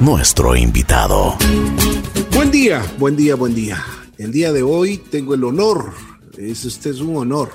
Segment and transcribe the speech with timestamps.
[0.00, 1.36] nuestro invitado.
[2.34, 3.84] Buen día, buen día, buen día.
[4.16, 5.92] El día de hoy tengo el honor,
[6.38, 7.50] es, este es un honor.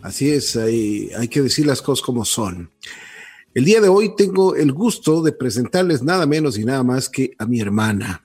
[0.00, 2.70] Así es, hay, hay que decir las cosas como son.
[3.52, 7.32] El día de hoy tengo el gusto de presentarles nada menos y nada más que
[7.36, 8.24] a mi hermana,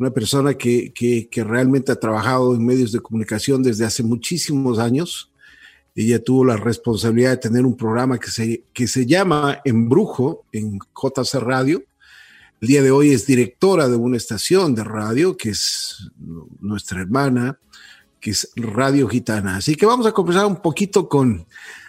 [0.00, 5.30] una persona que, que realmente ha trabajado en medios de comunicación desde hace muchísimos años
[5.94, 10.78] ella tuvo la responsabilidad de tener un programa que se, que se llama Embrujo en
[10.78, 11.84] JC Radio.
[12.60, 16.10] El día de hoy es directora de una estación de radio que es
[16.60, 17.58] nuestra hermana,
[18.20, 19.56] que es Radio Gitana.
[19.56, 21.46] Así que vamos a conversar un poquito con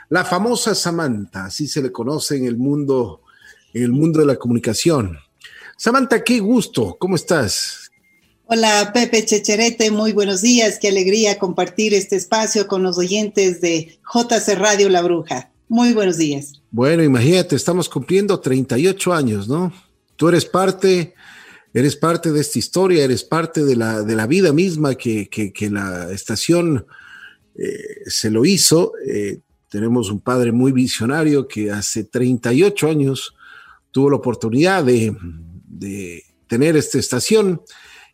[0.10, 3.22] la famosa Samantha, así se le conoce en el mundo,
[3.74, 5.18] en el mundo de la comunicación.
[5.78, 7.85] Samantha, qué gusto, ¿cómo estás?
[8.48, 13.98] Hola Pepe Checherete, muy buenos días, qué alegría compartir este espacio con los oyentes de
[14.14, 15.50] JC Radio La Bruja.
[15.68, 16.54] Muy buenos días.
[16.70, 19.74] Bueno, imagínate, estamos cumpliendo 38 años, ¿no?
[20.16, 21.16] Tú eres parte,
[21.74, 25.70] eres parte de esta historia, eres parte de la, de la vida misma que, que,
[25.72, 26.86] la estación
[27.56, 28.92] eh, se lo hizo.
[29.08, 33.34] Eh, tenemos un padre muy visionario que hace 38 años
[33.90, 35.18] tuvo la oportunidad de,
[35.68, 37.60] de tener esta estación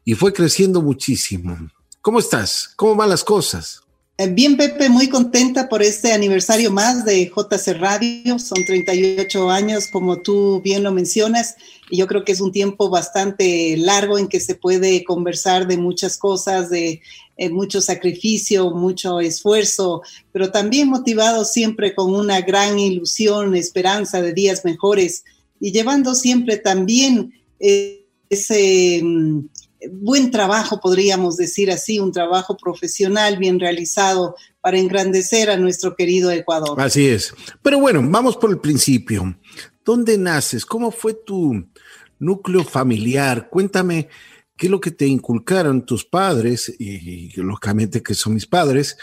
[0.04, 1.58] y fue creciendo muchísimo.
[2.02, 2.72] ¿Cómo estás?
[2.76, 3.82] ¿Cómo van las cosas?
[4.18, 8.38] Eh, bien, Pepe, muy contenta por este aniversario más de JC Radio.
[8.38, 11.56] Son 38 años, como tú bien lo mencionas,
[11.90, 15.78] y yo creo que es un tiempo bastante largo en que se puede conversar de
[15.78, 17.02] muchas cosas, de
[17.38, 24.34] eh, mucho sacrificio, mucho esfuerzo, pero también motivado siempre con una gran ilusión, esperanza de
[24.34, 25.24] días mejores
[25.60, 29.40] y llevando siempre también eh, ese mm,
[29.90, 36.32] buen trabajo, podríamos decir así, un trabajo profesional bien realizado para engrandecer a nuestro querido
[36.32, 36.80] Ecuador.
[36.80, 37.34] Así es.
[37.62, 39.38] Pero bueno, vamos por el principio.
[39.84, 40.66] ¿Dónde naces?
[40.66, 41.68] ¿Cómo fue tu
[42.20, 43.50] núcleo familiar?
[43.50, 44.10] Cuéntame
[44.56, 48.96] qué es lo que te inculcaron tus padres, y, lógicamente que son mis padres,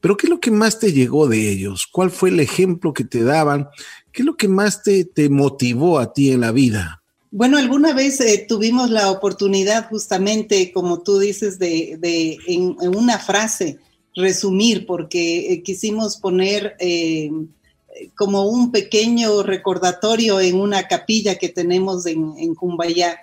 [0.00, 1.86] pero qué es lo que más te llegó de ellos?
[1.90, 3.68] ¿Cuál fue el ejemplo que te daban?
[4.10, 7.01] ¿Qué es lo que más te, te motivó a ti en la vida?
[7.34, 11.98] Bueno, alguna vez eh, tuvimos la oportunidad justamente, como tú dices, de,
[12.46, 13.78] en, una frase
[14.14, 17.30] resumir, porque eh, quisimos poner eh,
[18.16, 23.18] como un pequeño recordatorio en una capilla que tenemos en, en Cumbayá,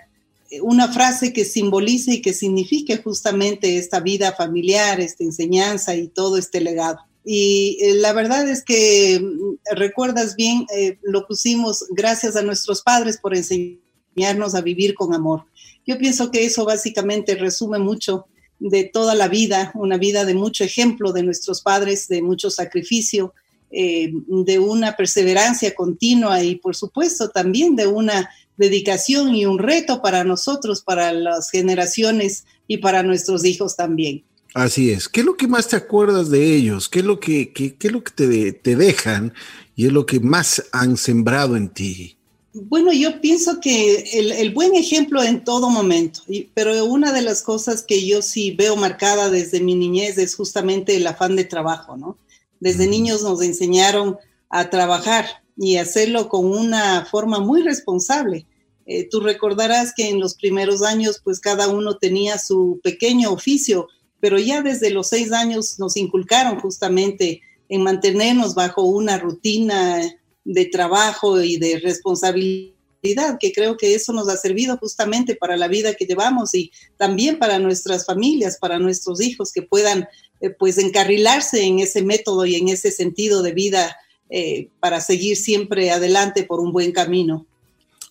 [0.60, 6.36] una frase que simbolice y que signifique justamente esta vida familiar, esta enseñanza y todo
[6.36, 6.98] este legado.
[7.24, 10.66] Y la verdad es que mm, recuerdas bien,
[11.02, 13.78] lo pusimos gracias a nuestros padres por enseñar
[14.26, 15.44] a vivir con amor.
[15.86, 18.26] Yo pienso que eso básicamente resume mucho
[18.58, 23.32] de toda la vida, una vida de mucho ejemplo de nuestros padres, de mucho sacrificio,
[23.70, 30.02] eh, de una perseverancia continua y por supuesto también de una dedicación y un reto
[30.02, 34.24] para nosotros, para las generaciones y para nuestros hijos también.
[34.54, 35.08] Así es.
[35.08, 36.88] ¿Qué es lo que más te acuerdas de ellos?
[36.88, 39.32] ¿Qué es lo que, qué, es lo que te, te dejan
[39.76, 42.19] y es lo que más han sembrado en ti?
[42.52, 46.22] Bueno, yo pienso que el, buen ejemplo en todo momento,
[46.52, 50.96] pero una de las cosas que yo sí veo marcada desde mi niñez es justamente
[50.96, 52.18] el afán de trabajo, ¿no?
[52.58, 54.18] Desde niños nos enseñaron
[54.48, 58.46] a trabajar y hacerlo con una forma muy responsable.
[58.84, 63.86] Eh, tú recordarás que en los primeros años, pues cada uno tenía su pequeño oficio,
[64.18, 70.00] pero ya desde los seis años nos inculcaron justamente en mantenernos bajo una rutina
[70.44, 75.68] de trabajo y de responsabilidad, que creo que eso nos ha servido justamente para la
[75.68, 80.06] vida que llevamos y también para nuestras familias, para nuestros hijos, que puedan
[80.40, 83.96] eh, pues encarrilarse en ese método y en ese sentido de vida
[84.28, 87.46] eh, para seguir siempre adelante por un buen camino.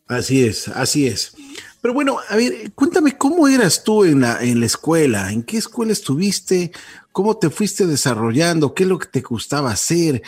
[0.08, 1.34] Así es, así es.
[1.82, 5.58] Pero bueno, a ver, cuéntame cómo eras tú en la, en la escuela, en qué
[5.58, 6.72] escuela estuviste,
[7.12, 10.22] cómo te fuiste desarrollando, qué es lo que te gustaba hacer,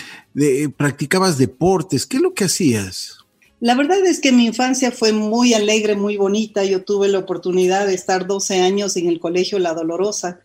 [0.77, 3.17] practicabas deportes, qué es lo que hacías.
[3.59, 6.63] La verdad es que mi infancia fue muy alegre, muy bonita.
[6.63, 10.39] Yo tuve la oportunidad de estar 12 años en el colegio La Dolorosa,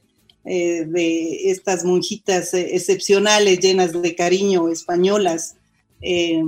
[0.45, 5.57] eh, de estas monjitas eh, excepcionales, llenas de cariño, españolas.
[6.03, 6.43] Eh,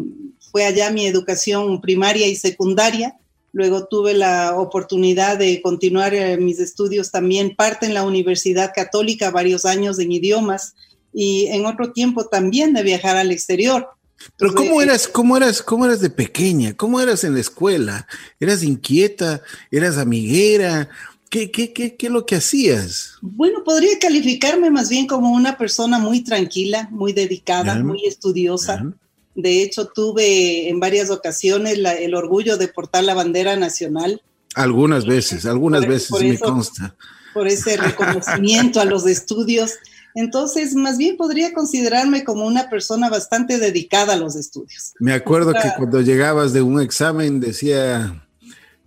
[0.52, 3.16] fue allá mi educación primaria y secundaria
[3.52, 9.30] Luego tuve la oportunidad de continuar eh, mis estudios también, parte en la Universidad Católica,
[9.30, 10.74] varios años en idiomas
[11.12, 13.88] y en otro tiempo también de viajar al exterior.
[14.36, 16.76] Pero ¿cómo eras, cómo eras, cómo eras de pequeña?
[16.76, 18.06] ¿Cómo eras en la escuela?
[18.40, 19.42] ¿Eras inquieta?
[19.70, 20.88] ¿Eras amiguera?
[21.30, 23.14] ¿Qué, qué, qué, qué es lo que hacías?
[23.22, 28.92] Bueno, podría calificarme más bien como una persona muy tranquila, muy dedicada, muy estudiosa
[29.38, 34.20] De hecho, tuve en varias ocasiones el orgullo de portar la bandera nacional.
[34.56, 36.96] Algunas veces, algunas veces me consta.
[37.32, 39.74] Por ese reconocimiento a los estudios.
[40.16, 44.94] Entonces, más bien podría considerarme como una persona bastante dedicada a los estudios.
[44.98, 48.26] Me acuerdo que cuando llegabas de un examen decía,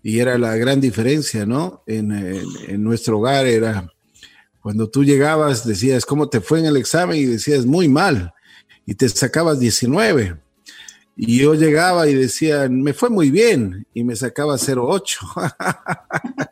[0.04, 1.82] y era la gran diferencia, ¿no?
[1.88, 3.90] En, en nuestro hogar era,
[4.62, 7.16] cuando tú llegabas decías, ¿cómo te fue en el examen?
[7.16, 8.34] Y decías, muy mal
[8.86, 10.38] y te sacabas 19.
[11.18, 16.48] Y yo llegaba y decía, me fue muy bien, y me sacaba 0,8.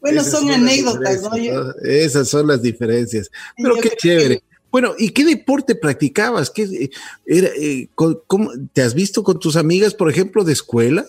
[0.00, 1.30] bueno, son, anécdotas, ¿no?
[1.82, 3.30] Esas son las diferencias.
[3.56, 4.42] Pero qué chévere.
[4.70, 6.48] Bueno, ¿y qué deporte practicabas?
[6.50, 6.90] ¿Qué,
[7.26, 11.06] era, eh, cómo, ¿Te has visto con tus amigas, por ejemplo, de escuela?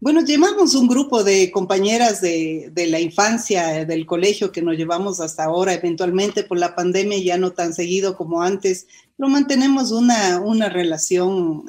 [0.00, 5.44] Bueno, llevamos un grupo de compañeras de, la infancia, del colegio que nos llevamos hasta
[5.44, 8.86] ahora, eventualmente por la pandemia ya no tan seguido como antes,
[9.16, 11.64] pero mantenemos una, una relación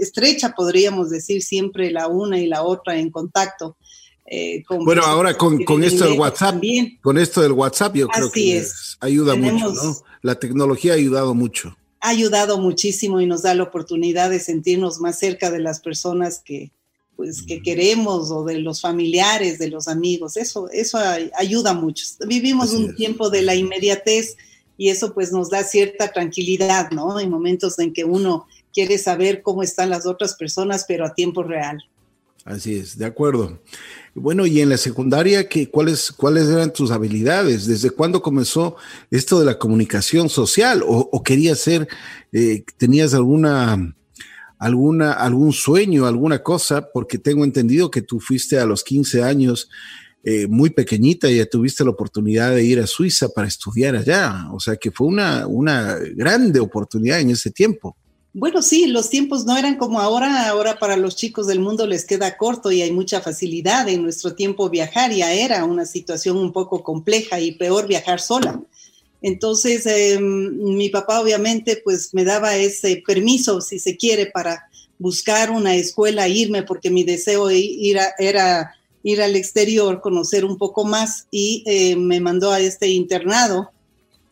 [0.00, 3.76] estrecha, podríamos decir, siempre la una y la otra en contacto.
[4.26, 6.62] Eh, bueno, ahora con, esto del WhatsApp,
[7.02, 8.64] con esto del WhatsApp, yo creo que
[9.00, 9.96] ayuda mucho, ¿no?
[10.22, 11.76] La tecnología ha ayudado mucho.
[12.00, 16.40] Ha ayudado muchísimo y nos da la oportunidad de sentirnos más cerca de las personas
[16.44, 16.70] que,
[17.20, 20.38] pues, que queremos o de los familiares, de los amigos.
[20.38, 20.98] Eso, eso
[21.36, 22.06] ayuda mucho.
[22.26, 24.38] Vivimos un tiempo de la inmediatez
[24.78, 27.20] y eso pues nos da cierta tranquilidad, ¿no?
[27.20, 31.42] En momentos en que uno quiere saber cómo están las otras personas, pero a tiempo
[31.42, 31.84] real.
[32.46, 33.60] Así es, de acuerdo.
[34.14, 37.66] Bueno, y en la secundaria, ¿qué, cuáles, ¿cuáles eran tus habilidades?
[37.66, 38.76] ¿Desde cuándo comenzó
[39.10, 40.82] esto de la comunicación social?
[40.86, 41.86] ¿O, querías ser,
[42.32, 43.94] eh, tenías alguna
[44.60, 49.70] alguna, algún sueño, alguna cosa, porque tengo entendido que tú fuiste a los 15 años
[50.22, 54.48] eh, muy pequeñita y ya tuviste la oportunidad de ir a Suiza para estudiar allá.
[54.52, 57.96] O sea que fue una, una grande oportunidad en ese tiempo.
[58.34, 60.46] Bueno, sí, los tiempos no eran como ahora.
[60.50, 63.88] Ahora para los chicos del mundo les queda corto y hay mucha facilidad.
[63.88, 68.60] En nuestro tiempo viajar ya era una situación un poco compleja y peor viajar sola.
[69.22, 74.68] Entonces, em, mi papá obviamente pues me daba ese permiso, si se quiere, para
[74.98, 81.26] buscar una escuela, irme, porque mi deseo era ir al exterior, conocer un poco más
[81.30, 83.70] y eh, me mandó a este internado.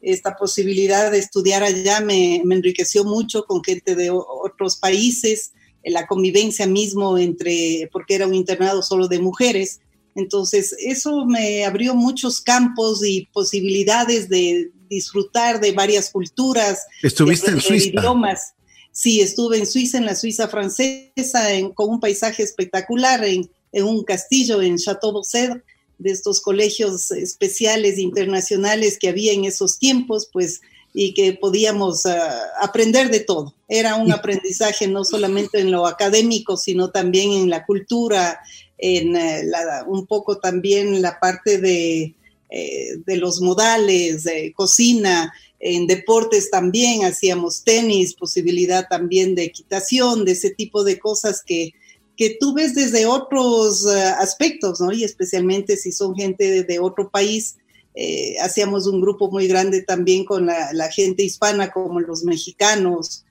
[0.00, 5.52] Esta posibilidad de estudiar allá me, me enriqueció mucho con gente de otros países,
[5.84, 9.80] la convivencia mismo entre, porque era un internado solo de mujeres,
[10.18, 16.86] entonces, eso me abrió muchos campos y posibilidades de disfrutar de varias culturas.
[17.02, 17.88] ¿Estuviste en Suiza?
[17.88, 18.54] Idiomas.
[18.92, 24.60] Sí, estuve en Suiza, en la Suiza francesa, con un paisaje espectacular, en, un castillo
[24.60, 25.62] en Chateau Bossed,
[25.98, 30.60] de estos colegios especiales internacionales que había en esos tiempos, pues,
[30.94, 33.54] y que podíamos ah, aprender de todo.
[33.68, 38.40] Era un aprendizaje no solamente en lo académico, sino también en la cultura,
[38.78, 39.42] en eh,
[39.86, 42.14] un poco también la parte de
[42.50, 50.24] eh, de los modales, de cocina, en deportes también hacíamos tenis, posibilidad también de equitación,
[50.24, 51.74] de ese tipo de cosas que,
[52.16, 54.92] que tú ves desde otros eh, aspectos, ¿no?
[54.92, 57.56] Y especialmente si son gente de, otro país.
[57.94, 63.24] Eh, hacíamos un grupo muy grande también con la, gente hispana, como los mexicanos,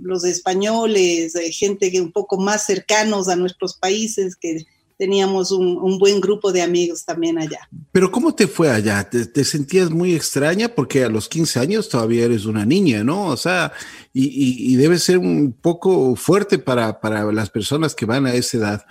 [0.00, 4.64] los españoles, gente que un poco más cercanos a nuestros países, que
[5.02, 7.68] teníamos un, buen grupo de amigos también allá.
[7.90, 9.02] Pero ¿cómo te fue allá?
[9.10, 10.68] ¿Te, sentías muy extraña?
[10.68, 13.26] Porque a los 15 años todavía eres una niña, ¿no?
[13.26, 13.72] O sea,
[14.12, 17.00] y, debe ser un poco fuerte para,
[17.32, 18.86] las personas que van a esa edad.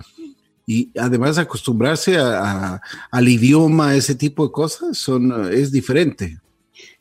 [0.67, 6.41] Y además acostumbrarse al idioma, ese tipo de cosas, son, es diferente.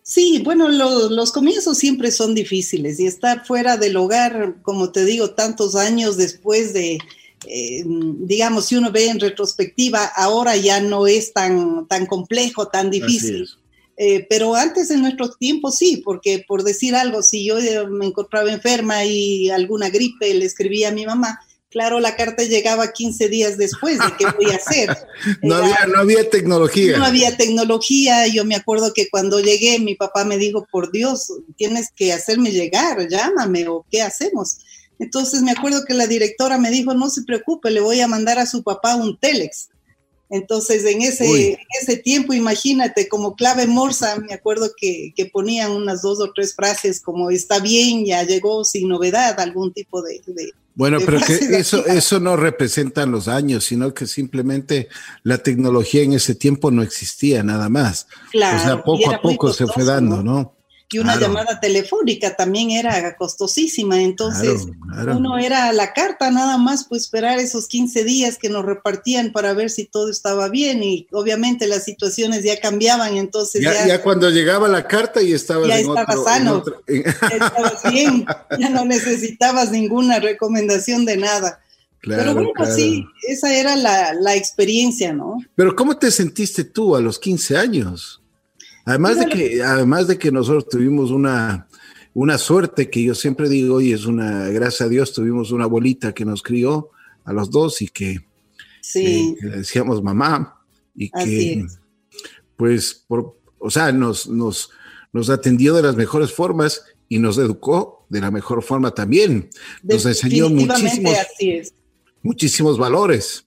[0.05, 5.31] Sí, bueno, los comienzos siempre son difíciles y estar fuera del hogar, como te digo,
[5.31, 7.01] tantos años después de,
[7.47, 12.91] eh, digamos, si uno ve en retrospectiva, ahora ya no es tan, tan complejo, tan
[12.91, 13.49] difícil.
[13.97, 18.07] Eh, pero antes en nuestros tiempos sí, porque por decir algo, si yo eh, me
[18.07, 21.39] encontraba enferma y alguna gripe le escribía a mi mamá,
[21.71, 24.97] claro, la carta llegaba 15 días después de qué voy a hacer.
[25.43, 26.97] no, había, no había tecnología.
[26.97, 28.27] No había tecnología.
[28.27, 32.53] Yo me acuerdo que cuando llegué, mi papá me dijo, por Dios, tienes que hacerme
[32.53, 34.59] llegar, llámame o qué hacemos.
[35.01, 38.39] Entonces me acuerdo que la directora me dijo, no se preocupe, le voy a mandar
[38.39, 39.71] a su papá un telex.
[40.29, 46.21] Entonces en ese, ese tiempo, imagínate, como clave morsa, me acuerdo que, ponían unas dos
[46.21, 50.21] o tres frases como está bien, ya llegó sin novedad, algún tipo de...
[50.75, 54.89] bueno, pero que eso, eso no representa los años, sino que simplemente
[55.23, 58.07] la tecnología en ese tiempo no existía nada más.
[58.31, 58.59] Claro.
[58.59, 60.60] O sea, poco a poco se fue dando, ¿no?
[60.93, 64.67] Y una llamada telefónica también era costosísima, entonces
[65.15, 69.53] uno era la carta nada más, pues esperar esos 15 días que nos repartían para
[69.53, 73.87] ver si todo estaba bien y obviamente las situaciones ya cambiaban, entonces ya...
[73.87, 78.27] Ya, cuando llegaba la carta y estaba ya estaba sano, estabas bien,
[78.59, 81.61] ya no necesitabas ninguna recomendación de nada.
[82.03, 85.39] Pero bueno, sí, esa era la, la experiencia, ¿no?
[85.55, 88.20] Pero ¿cómo te sentiste tú a los 15 años?
[88.85, 91.69] Además de que, además de que nosotros tuvimos una,
[92.15, 96.13] una suerte que yo siempre digo, y es una, gracias a Dios, tuvimos una abuelita
[96.13, 96.91] que nos crió
[97.25, 98.21] a los dos y que,
[98.81, 99.37] sí.
[99.41, 100.63] le decíamos mamá
[100.95, 101.67] y que,
[102.57, 104.71] pues, por, o sea, nos, nos,
[105.13, 109.51] nos atendió de las mejores formas y nos educó de la mejor forma también.
[109.83, 111.15] Nos enseñó muchísimos,
[112.23, 113.47] muchísimos valores.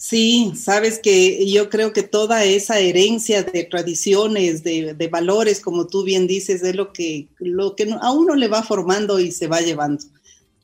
[0.00, 6.04] Sí, sabes que yo creo que toda esa herencia de tradiciones, de, valores, como tú
[6.04, 9.60] bien dices, es lo que, lo que a uno le va formando y se va
[9.60, 10.02] llevando.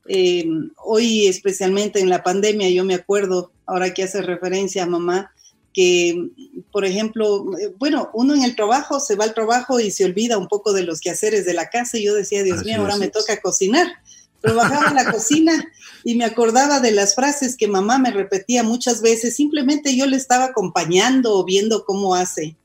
[0.08, 5.30] Em, hoy, especialmente en la pandemia, yo me acuerdo, ahora que hace referencia a mamá,
[5.74, 6.30] que,
[6.72, 10.38] por ejemplo, eh, bueno, uno en el trabajo se va al trabajo y se olvida
[10.38, 13.08] un poco de los quehaceres de la casa y yo decía, Dios mío, ahora me
[13.08, 13.86] toca cocinar
[14.40, 15.52] trabajaba en la cocina
[16.04, 20.16] y me acordaba de las frases que mamá me repetía muchas veces, simplemente yo le
[20.16, 22.56] estaba acompañando o viendo cómo hace,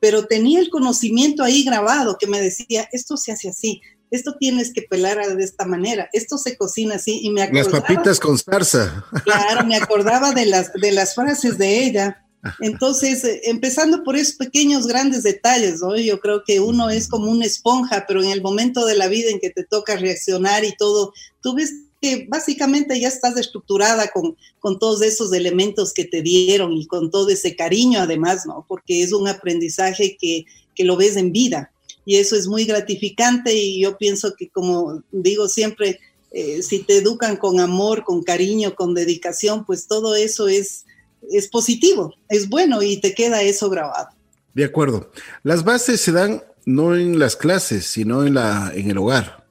[0.00, 4.72] pero tenía el conocimiento ahí grabado que me decía, esto se hace así, esto tienes
[4.72, 7.70] que pelar de esta manera, esto se cocina así y me acordaba.
[7.70, 9.04] Las papitas con zarza.
[9.24, 12.24] Claro, me acordaba de las, de las frases de ella
[12.60, 15.96] entonces, eh, empezando por esos pequeños, grandes detalles, ¿no?
[15.96, 19.30] Yo creo que uno es como una esponja, pero en el momento de la vida
[19.30, 24.36] en que te toca reaccionar y todo, tú ves que básicamente ya estás estructurada con,
[24.58, 28.64] con todos esos elementos que te dieron y con todo ese cariño además, ¿no?
[28.66, 31.70] Porque es un aprendizaje que, que lo ves en vida
[32.04, 36.00] y eso es muy gratificante y yo pienso que como digo siempre,
[36.32, 40.86] eh, si te educan con amor, con cariño, con dedicación, pues todo eso es
[41.30, 44.08] es positivo, es bueno y te queda eso grabado.
[44.54, 45.10] De acuerdo.
[45.42, 49.46] Las bases se dan no en las clases, sino en, la, en el hogar.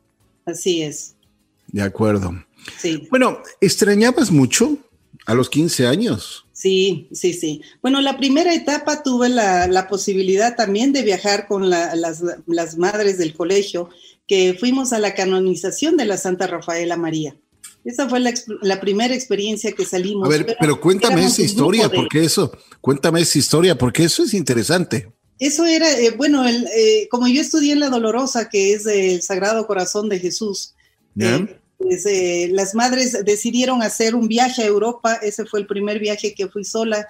[0.45, 1.15] Así es.
[1.67, 2.43] De acuerdo.
[2.77, 3.07] Sí.
[3.09, 4.77] Bueno, ¿extrañabas mucho
[5.25, 6.45] a los 15 años?
[6.51, 7.61] Sí, sí, sí.
[7.81, 13.33] Bueno, la primera etapa tuve la, posibilidad también de viajar con las, las madres del
[13.33, 13.89] colegio,
[14.27, 17.35] que fuimos a la canonización de la Santa Rafaela María.
[17.85, 20.27] Esa fue la, primera experiencia que salimos.
[20.27, 25.07] A ver, pero, cuéntame esa historia, porque eso, cuéntame esa historia, porque eso es interesante.
[25.39, 29.21] Eso era, eh, bueno, el, eh, como yo estudié en la Dolorosa, que es el
[29.21, 30.75] Sagrado Corazón de Jesús,
[31.17, 32.05] eh, pues,
[32.51, 36.65] las madres decidieron hacer un viaje a Europa, ese fue el primer viaje que fui
[36.65, 37.07] sola,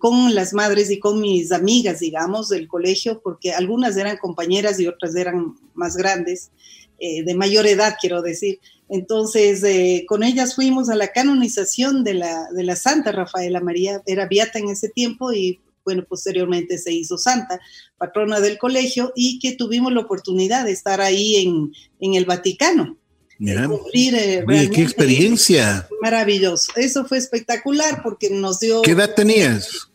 [0.00, 4.88] con las madres y con mis amigas, digamos, del colegio, porque algunas eran compañeras y
[4.88, 6.50] otras eran más grandes,
[6.98, 8.58] de mayor edad, quiero decir.
[8.92, 14.02] Entonces, eh, con ellas fuimos a la canonización de la, de la Santa Rafaela María,
[14.04, 17.58] era beata en ese tiempo y bueno, posteriormente se hizo santa,
[17.96, 22.98] patrona del colegio, y que tuvimos la oportunidad de estar ahí en, en el Vaticano.
[23.38, 25.88] Mira, eh, qué experiencia.
[26.02, 26.70] Maravilloso.
[26.76, 28.82] Eso fue espectacular porque nos dio...
[28.82, 29.88] ¿Qué edad tenías?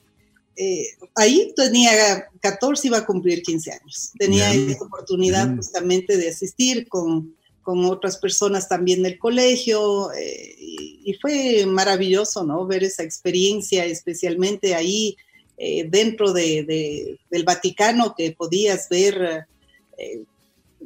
[0.55, 4.11] Eh, ahí tenía 14, iba a cumplir 15 años.
[4.17, 7.36] Tenía esa oportunidad justamente de asistir con
[7.67, 12.65] con otras personas también del colegio eh, y, fue maravilloso, ¿no?
[12.65, 15.17] Ver esa experiencia, especialmente ahí
[15.57, 19.45] eh, dentro de, del Vaticano, que podías ver
[19.97, 20.23] eh,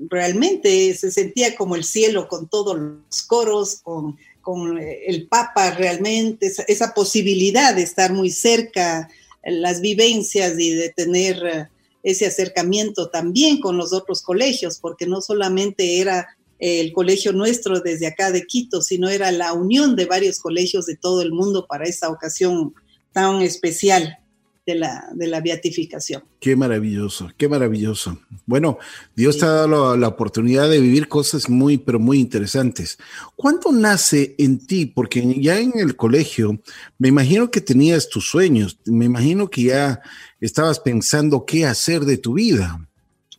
[0.10, 6.48] realmente, se sentía como el cielo con todos los coros, con, con el Papa realmente,
[6.48, 9.08] esa, esa, posibilidad de estar muy cerca,
[9.44, 11.70] las vivencias y de tener
[12.02, 18.06] ese acercamiento también con los otros colegios, porque no solamente era el colegio nuestro desde
[18.08, 21.86] acá de Quito, sino era la unión de varios colegios de todo el mundo para
[21.86, 22.74] esta ocasión
[23.12, 24.20] tan especial
[24.66, 26.24] de la, de la beatificación.
[26.40, 28.20] Qué maravilloso, qué maravilloso.
[28.46, 28.78] Bueno,
[29.16, 33.00] Dios te ha dado la, oportunidad de vivir cosas muy, pero muy interesantes.
[33.36, 34.86] ¿Cuándo nace en ti?
[34.86, 36.62] Porque ya en el colegio,
[37.00, 40.02] me imagino que tenías tus sueños, me imagino que ya
[40.40, 42.88] estabas pensando qué hacer de tu vida.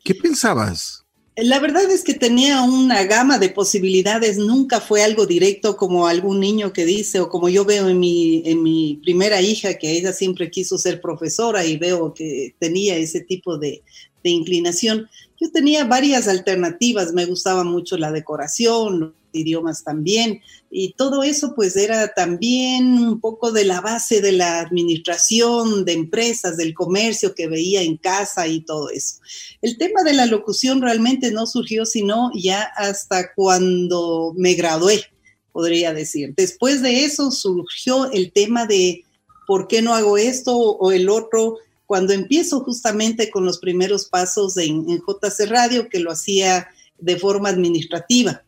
[0.03, 1.02] ¿Qué pensabas?
[1.37, 6.41] La verdad es que tenía una gama de posibilidades, nunca fue algo directo como algún
[6.41, 10.13] niño que dice, o como yo veo en mi, en mi primera hija, que ella
[10.13, 13.83] siempre quiso ser profesora y veo que tenía ese tipo de,
[14.23, 15.09] de inclinación.
[15.41, 20.41] Yo tenía varias alternativas, me gustaba mucho la decoración, idiomas también.
[20.71, 25.93] Y todo eso pues era también un poco de la base de la administración, de
[25.93, 29.17] empresas, del comercio que veía en casa y todo eso.
[29.61, 35.05] El tema de la locución realmente no surgió sino ya hasta cuando me gradué,
[35.53, 36.35] podría decir.
[36.37, 39.05] Después de eso surgió el tema de
[39.47, 41.59] por qué no hago esto o el otro
[41.93, 47.51] cuando empiezo justamente con los primeros pasos en, JC Radio, que lo hacía de forma
[47.51, 48.43] administrativa.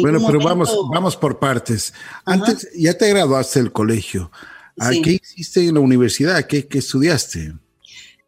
[0.00, 1.92] Bueno, pero vamos, vamos por partes.
[2.24, 4.30] Antes, ya te graduaste del colegio.
[5.02, 6.46] ¿Qué hiciste en la universidad?
[6.46, 7.52] ¿Qué, estudiaste?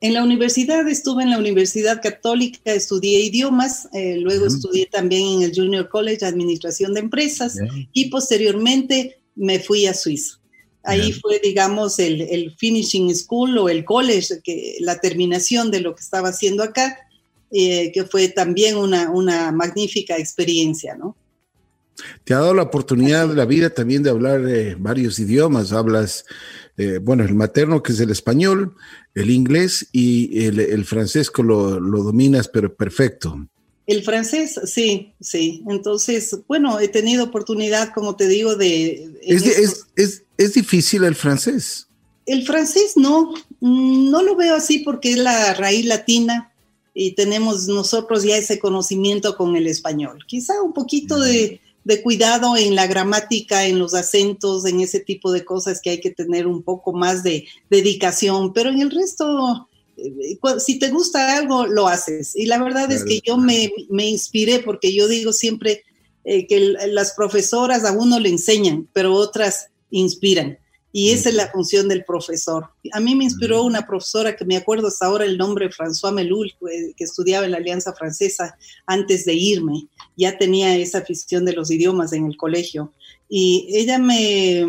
[0.01, 5.43] En la universidad estuve en la Universidad Católica, estudié idiomas, eh, luego estudié también en
[5.43, 7.57] el Junior College Administración de Empresas
[7.93, 10.39] y posteriormente me fui a Suiza.
[10.83, 16.03] Ahí fue, digamos, el, finishing school o el college, que, la terminación de lo que
[16.03, 16.99] estaba haciendo acá,
[17.51, 21.17] eh, que fue también una, una magnífica experiencia, ¿no?
[22.25, 25.73] Te ha dado la oportunidad de la vida también de hablar eh, varios idiomas.
[25.73, 26.25] Hablas,
[26.77, 28.75] eh, bueno, el materno que es el español,
[29.15, 33.47] el inglés y el, el francés que lo, lo, dominas, pero perfecto.
[33.87, 35.63] El francés, sí, sí.
[35.69, 39.21] Entonces, bueno, he tenido oportunidad, como te digo, de...
[39.23, 41.87] Es, difícil el francés.
[42.27, 46.51] El francés no, no lo veo así porque es la raíz latina
[46.95, 50.25] y tenemos nosotros ya ese conocimiento con el español.
[50.27, 55.31] Quizá un poquito de, de cuidado en la gramática, en los acentos, en ese tipo
[55.31, 59.69] de cosas que hay que tener un poco más de dedicación, pero en el resto
[59.97, 62.35] eh, si te gusta algo, lo haces.
[62.35, 65.83] Y la verdad es que yo me, inspiré porque yo digo siempre
[66.25, 70.59] eh, que las profesoras a uno le enseñan, pero otras inspiran.
[70.97, 72.71] Y esa es la función del profesor.
[72.93, 76.55] A mí me inspiró una profesora que me acuerdo hasta ahora el nombre, François Melul,
[76.97, 79.89] que estudiaba en la Alianza Francesa antes de irme.
[80.17, 82.93] Ya tenía esa afición de los idiomas en el colegio
[83.29, 84.65] y ella me,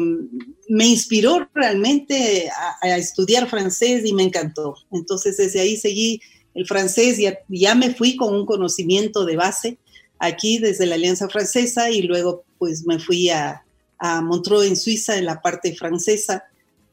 [0.67, 2.49] me inspiró realmente
[2.81, 4.77] a, estudiar francés y me encantó.
[4.91, 6.21] Entonces desde ahí seguí
[6.55, 9.77] el francés, y ya me fui con un conocimiento de base
[10.17, 13.64] aquí desde la Alianza Francesa y luego pues me fui a,
[13.97, 16.43] a Montreux en Suiza, en la parte francesa,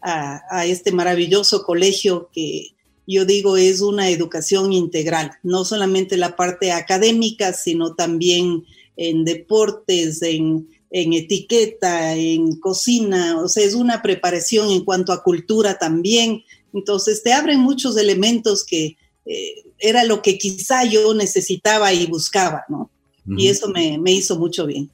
[0.01, 2.75] a, a este maravilloso colegio que
[3.07, 8.65] yo digo es una educación integral, no solamente la parte académica, sino también
[8.97, 15.23] en deportes, en en etiqueta, en cocina, o sea, es una preparación en cuanto a
[15.23, 16.45] cultura también.
[16.75, 22.65] Entonces te abren muchos elementos que eh, era lo que quizá yo necesitaba y buscaba,
[22.69, 22.91] ¿no?
[23.25, 24.91] Y eso me, hizo mucho bien.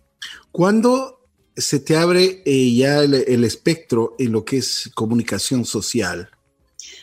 [0.53, 1.18] ¿Cuándo
[1.59, 6.31] se te abre eh, ya el, espectro en lo que es comunicación social?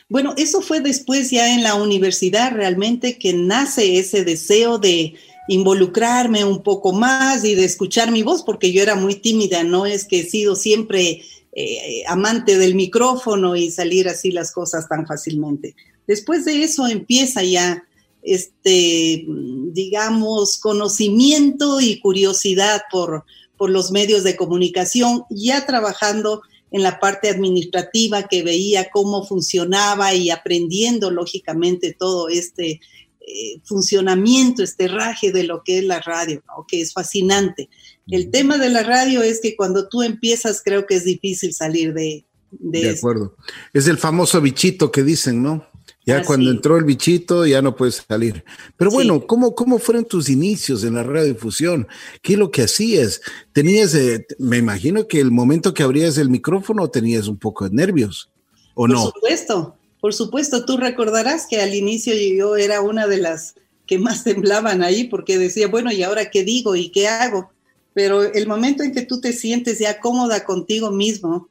[0.07, 5.15] Bueno, eso fue después ya en la universidad realmente que nace ese deseo de,
[5.47, 9.85] involucrarme un poco más y de escuchar mi voz, porque yo era muy tímida, no
[9.85, 15.05] es que he sido siempre eh, amante del micrófono y salir así las cosas tan
[15.05, 15.75] fácilmente.
[16.07, 17.83] Después de eso empieza ya
[18.21, 23.23] este, digamos, conocimiento y curiosidad por,
[23.57, 26.41] por los medios de comunicación, ya trabajando
[26.71, 32.81] en la parte administrativa que veía cómo funcionaba y aprendiendo lógicamente todo este
[33.27, 37.69] eh, funcionamiento, este raje de lo que es la radio, que es fascinante.
[38.07, 41.93] El tema de la radio es que cuando tú empiezas creo que es difícil salir
[41.93, 42.25] de...
[42.51, 43.35] De, de acuerdo.
[43.73, 45.67] Es el famoso bichito que dicen, ¿no?
[46.05, 48.43] Ya cuando entró el bichito ya no puedes salir.
[48.77, 51.87] Pero bueno, ¿cómo, ¿cómo fueron tus inicios en la radiodifusión?
[52.21, 53.21] ¿Qué es lo que hacías?
[53.53, 57.75] ¿Tenías, eh, me imagino que el momento que abrías el micrófono tenías un poco de
[57.75, 58.29] nervios,
[58.75, 59.01] ¿o no?
[59.03, 63.55] Por supuesto, por supuesto, tú recordarás que al inicio yo era una de las
[63.87, 67.49] que más temblaban ahí porque decía, bueno, ¿y ahora qué digo y qué hago?
[67.93, 71.49] Pero el momento en que tú te sientes ya cómoda contigo mismo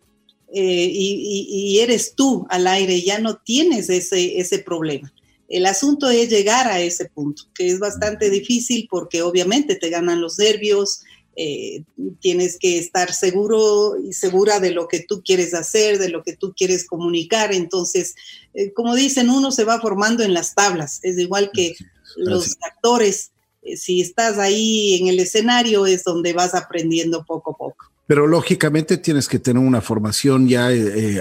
[0.54, 5.12] eh, y, eres tú al aire, ya no tienes ese, ese problema.
[5.48, 10.20] El asunto es llegar a ese punto, que es bastante difícil porque obviamente te ganan
[10.20, 11.02] los nervios,
[11.36, 11.82] eh,
[12.20, 16.36] tienes que estar seguro y segura de lo que tú quieres hacer, de lo que
[16.36, 17.52] tú quieres comunicar.
[17.52, 18.14] Entonces,
[18.54, 21.00] eh, como dicen, uno se va formando en las tablas.
[21.02, 21.74] Es igual que
[22.16, 23.32] los actores.
[23.62, 27.90] Eh, si estás ahí en el escenario es donde vas aprendiendo poco a poco.
[28.06, 30.68] Pero lógicamente tienes que tener una formación ya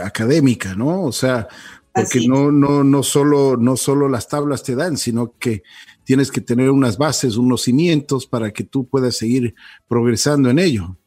[0.03, 1.03] académica, ¿no?
[1.03, 1.47] O sea,
[1.93, 5.63] porque no, no, no, solo, no solo las tablas te dan, sino que
[6.03, 9.53] tienes que tener unas bases, unos cimientos para que tú puedas seguir
[9.87, 10.97] progresando en ello.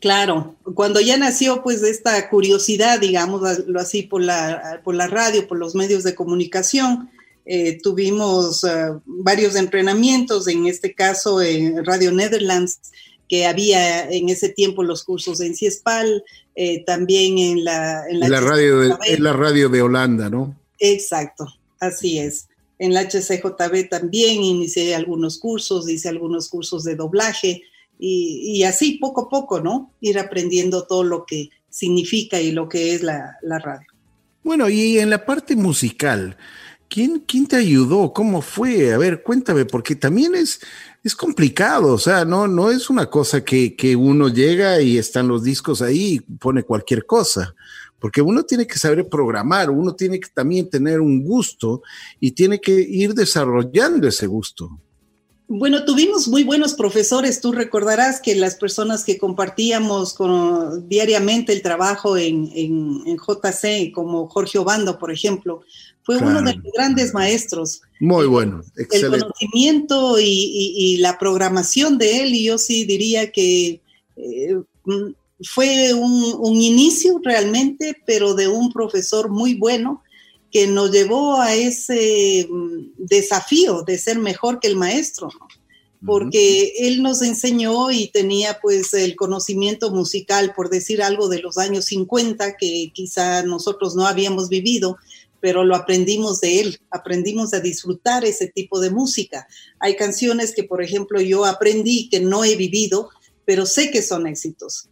[0.00, 5.58] Claro, cuando ya nació pues esta curiosidad, digámoslo así, por la, por la radio, por
[5.58, 7.10] los medios de comunicación,
[7.44, 12.80] eh, tuvimos eh, varios entrenamientos, en este caso en Radio Netherlands,
[13.28, 18.40] que había en ese tiempo los cursos en CIESPAL, eh, también en la, en la,
[18.40, 20.58] radio de, en la radio de Holanda, ¿no?
[20.78, 21.46] Exacto,
[21.80, 22.48] así es.
[22.78, 27.62] En la HCJB también inicié algunos cursos, hice algunos cursos de doblaje
[27.98, 29.92] y, así poco a poco, ¿no?
[30.00, 33.86] Ir aprendiendo todo lo que significa y lo que es la, la radio.
[34.44, 36.36] Bueno, y en la parte musical,
[36.88, 38.12] ¿quién, ¿quién te ayudó?
[38.12, 38.92] ¿Cómo fue?
[38.92, 40.60] A ver, cuéntame, porque también es,
[41.08, 45.26] es complicado, o sea, no, no es una cosa que, que uno llega y están
[45.26, 47.54] los discos ahí y pone cualquier cosa
[47.98, 51.82] porque uno tiene que saber programar, uno tiene que también tener un gusto
[52.20, 54.70] y tiene que ir desarrollando ese gusto.
[55.50, 57.40] Bueno, tuvimos muy buenos profesores.
[57.40, 60.14] Tú recordarás que las personas que compartíamos
[60.88, 65.62] diariamente el trabajo en, JC, como Jorge Obando, por ejemplo,
[66.08, 67.82] fue uno de los grandes maestros.
[68.00, 69.16] Muy bueno, excelente.
[69.16, 73.82] El conocimiento y, la programación de él, y yo sí diría que
[74.16, 74.56] eh,
[75.42, 80.02] fue un, inicio realmente, pero de un profesor muy bueno
[80.50, 85.28] que nos llevó a ese mm, desafío de ser mejor que el maestro,
[86.06, 91.58] porque él nos enseñó y tenía pues el conocimiento musical, por decir algo, de los
[91.58, 94.96] años 50, que quizá nosotros no habíamos vivido,
[95.40, 99.46] pero lo aprendimos de él, aprendimos a disfrutar ese tipo de música.
[99.78, 103.10] Hay canciones que, por ejemplo, yo aprendí que no he vivido,
[103.44, 104.88] pero sé que son éxitos.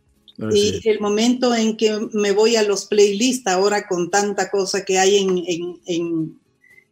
[0.53, 4.99] Y el momento en que me voy a los playlists ahora con tanta cosa que
[4.99, 6.39] hay en, en, en,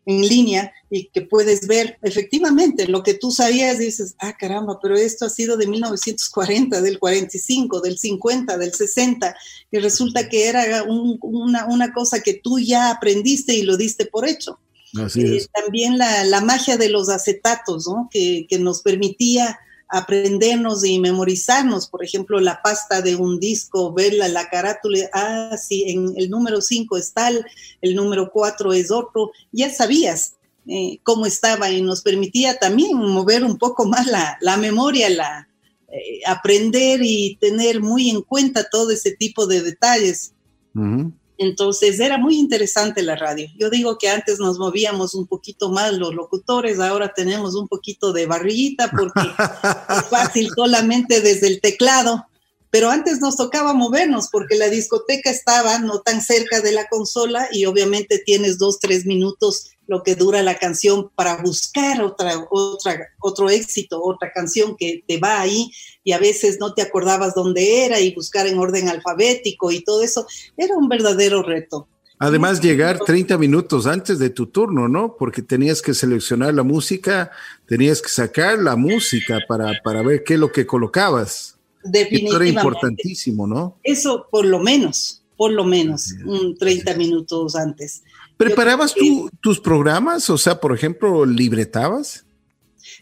[0.06, 4.94] en, línea y que puedes ver efectivamente lo que tú sabías, dices, ah, caramba, pero
[4.94, 9.35] esto ha sido de 1940, del 45, del 50, del 60,
[9.72, 14.28] y resulta que era una, una, cosa que tú ya aprendiste y lo diste por
[14.28, 14.61] hecho.
[15.04, 15.50] Así eh, es.
[15.50, 18.09] También la, la, magia de los acetatos, ¿no?
[18.09, 24.28] que, que nos permitía aprendernos y memorizarnos, por ejemplo, la pasta de un disco, verla,
[24.28, 27.44] la carátula, ah, sí, en el número 5 es tal,
[27.80, 30.35] el número 4 es otro, ya sabías
[30.66, 35.48] eh, cómo estaba y nos permitía también mover un poco más la, la memoria, la,
[35.88, 40.33] eh, aprender y tener muy en cuenta todo ese tipo de detalles.
[41.38, 43.48] Entonces era muy interesante la radio.
[43.57, 48.12] Yo digo que antes nos movíamos un poquito más los locutores, ahora tenemos un poquito
[48.12, 49.20] de barrillita porque
[49.98, 52.27] es fácil solamente desde el teclado
[52.74, 57.46] pero antes nos tocaba movernos porque la discoteca estaba no tan cerca de la consola
[57.53, 63.08] y obviamente tienes dos, tres minutos lo que dura la canción para buscar otra, otra,
[63.20, 65.70] otro éxito, otra canción que te va ahí
[66.02, 70.02] y a veces no te acordabas dónde era y buscar en orden alfabético y todo
[70.02, 70.26] eso.
[70.56, 71.88] Era un verdadero reto.
[72.18, 75.16] Además, llegar 30 minutos antes de tu turno, ¿no?
[75.18, 77.30] Porque tenías que seleccionar la música,
[77.66, 81.58] tenías que sacar la música para, para ver qué es lo que colocabas.
[81.82, 82.26] Definitivamente.
[82.26, 83.78] Esto era importantísimo, ¿no?
[83.82, 88.02] Eso por lo menos, por lo menos, un 30 minutos antes.
[88.36, 90.28] ¿Preparabas tú tus programas?
[90.30, 92.24] O sea, por ejemplo, ¿libretabas?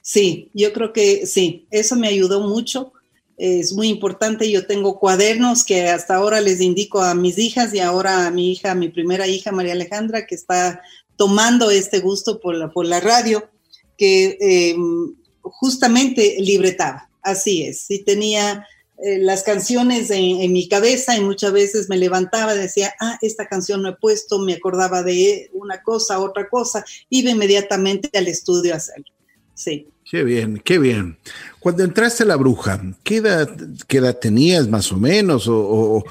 [0.02, 2.92] Sí, yo creo que sí, eso me ayudó mucho.
[3.36, 4.50] Es muy importante.
[4.50, 8.52] Yo tengo cuadernos que hasta ahora les indico a mis hijas y ahora a mi
[8.52, 10.82] hija, mi primera hija, María Alejandra, que está
[11.16, 13.48] tomando este gusto por la, por la radio,
[13.96, 17.08] que em, justamente libretaba.
[17.22, 17.82] Así es.
[17.82, 18.66] Sí tenía
[19.04, 23.82] eh, las canciones en, mi cabeza y muchas veces me levantaba, decía, ah, esta canción
[23.82, 28.76] no he puesto, me acordaba de una cosa, otra cosa, iba inmediatamente al estudio a
[28.76, 29.06] hacerlo.
[29.54, 29.88] Sí.
[30.08, 31.18] Qué bien, qué bien.
[31.58, 33.50] Cuando entraste a la bruja, ¿qué edad,
[33.88, 35.46] qué edad tenías más o menos?
[35.48, 36.04] o,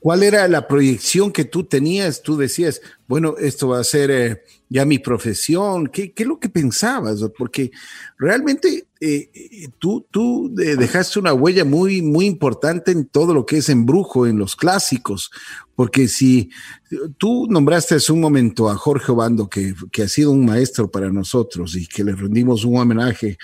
[0.00, 2.22] ¿Cuál era la proyección que tú tenías?
[2.22, 5.88] Tú decías, bueno, esto va a ser eh, ya mi profesión.
[5.88, 7.20] ¿Qué, ¿Qué, es lo que pensabas?
[7.36, 7.70] Porque
[8.16, 13.58] realmente eh, eh, tú, tú dejaste una huella muy, muy importante en todo lo que
[13.58, 15.30] es embrujo, en los clásicos.
[15.74, 16.50] Porque si
[17.18, 21.10] tú nombraste hace un momento a Jorge Obando, que, que ha sido un maestro para
[21.10, 23.36] nosotros y que le rendimos un homenaje,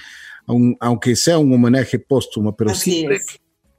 [0.80, 3.20] aunque sea un homenaje póstumo, pero siempre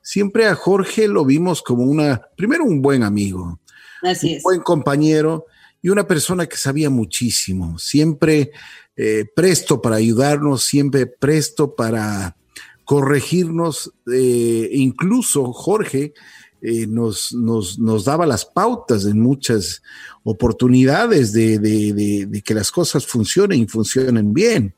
[0.07, 3.59] siempre a Jorge lo vimos como una, primero un buen amigo,
[4.01, 5.47] un buen compañero
[5.81, 8.51] y una persona que sabía muchísimo, siempre
[8.95, 12.35] eh, presto para ayudarnos, siempre presto para
[12.83, 16.13] corregirnos, eh, incluso Jorge
[16.61, 19.83] eh, nos, nos, nos, daba las pautas en muchas
[20.23, 24.73] oportunidades de, de, que las cosas funcionen y funcionen bien.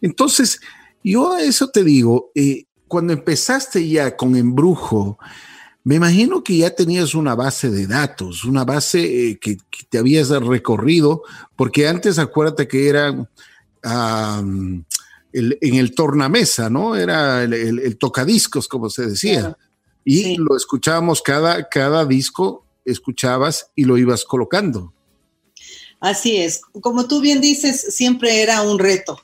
[0.00, 0.60] Entonces,
[1.02, 2.30] yo a eso te digo,
[2.86, 5.18] cuando empezaste ya con embrujo,
[5.86, 9.56] me imagino que ya tenías una base de datos, una base eh, que,
[9.88, 11.22] te habías recorrido,
[11.54, 14.84] porque antes acuérdate que era en
[15.32, 16.96] el tornamesa, ¿no?
[16.96, 19.56] Era el, tocadiscos, como se decía.
[20.04, 24.92] Y lo escuchábamos cada, cada disco, escuchabas y lo ibas colocando.
[26.00, 26.62] Así es.
[26.80, 29.20] Como tú bien dices, siempre era un reto.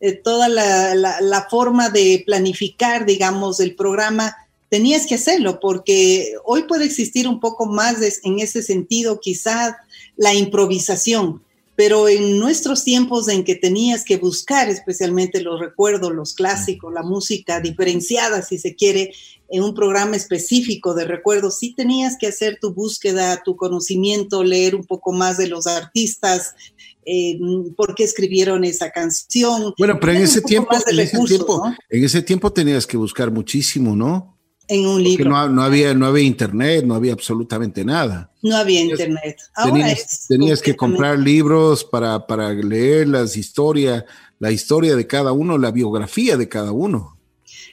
[0.00, 4.34] Eh, toda la, forma de planificar, digamos, el programa,
[4.68, 9.74] tenías que hacerlo porque hoy puede existir un poco más en ese sentido, quizás
[10.16, 11.42] la improvisación,
[11.76, 17.02] pero en nuestros tiempos en que tenías que buscar especialmente los recuerdos, los clásicos, la
[17.02, 19.12] música diferenciada, si se quiere,
[19.48, 24.74] en un programa específico de recuerdos, sí tenías que hacer tu búsqueda, tu conocimiento, leer
[24.74, 26.54] un poco más de los artistas,
[27.04, 27.38] eh,
[27.76, 29.72] por qué escribieron esa canción.
[29.78, 33.94] Bueno, pero en ese, tiempo, en, ese tiempo en ese tiempo tenías que buscar muchísimo,
[33.94, 34.35] ¿no?
[34.68, 35.30] En un libro.
[35.30, 38.30] No, no, había, no había internet, no había absolutamente nada.
[38.42, 39.38] No había internet.
[40.28, 44.04] tenías, que comprar libros para, para leer las historias,
[44.38, 47.16] la historia de cada uno, la biografía de cada uno.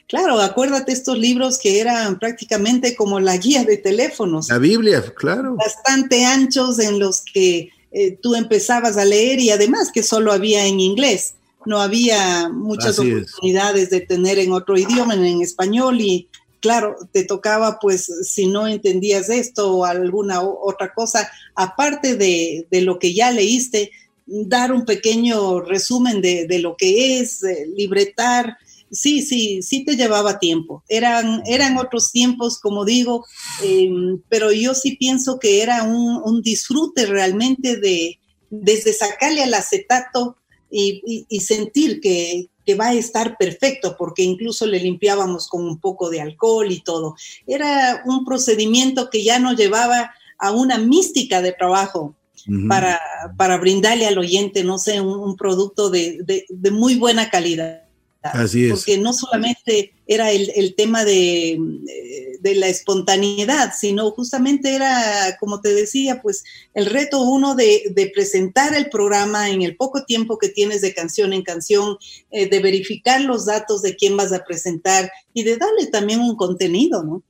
[0.06, 4.48] Claro, acuérdate estos libros que eran prácticamente como la guía de teléfonos.
[4.48, 5.56] La Biblia, claro.
[5.56, 10.66] Bastante anchos en los que eh, tú empezabas a leer y además que solo había
[10.66, 11.34] en inglés.
[11.64, 16.28] No había muchas oportunidades de tener en otro idioma, en español y
[16.64, 22.98] claro, te tocaba pues si no entendías esto o alguna otra cosa, aparte de, lo
[22.98, 23.90] que ya leíste,
[24.24, 28.56] dar un pequeño resumen de, lo que es, eh, libretar,
[28.90, 30.82] sí, sí, sí te llevaba tiempo.
[30.88, 33.26] Eran, eran otros tiempos, como digo,
[33.62, 40.38] em, pero yo sí pienso que era un, disfrute realmente de desde sacarle al acetato
[40.70, 46.22] y, sentir que, va a estar perfecto, porque incluso le limpiábamos con un poco de
[46.22, 47.14] alcohol y todo.
[47.46, 52.14] Era un procedimiento que ya nos llevaba a una mística de trabajo.
[52.68, 53.00] para,
[53.38, 57.84] para brindarle al oyente, no sé, un, producto de, de muy buena calidad.
[58.22, 58.70] Así es.
[58.72, 61.58] Porque no solamente era el, tema de,
[62.42, 68.90] la espontaneidad, sino justamente era, como te decía, pues el reto uno de, presentar el
[68.90, 71.96] programa en el poco tiempo que tienes de canción en canción,
[72.30, 76.36] eh, de verificar los datos de quién vas a presentar y de darle también un
[76.36, 77.22] contenido, ¿no?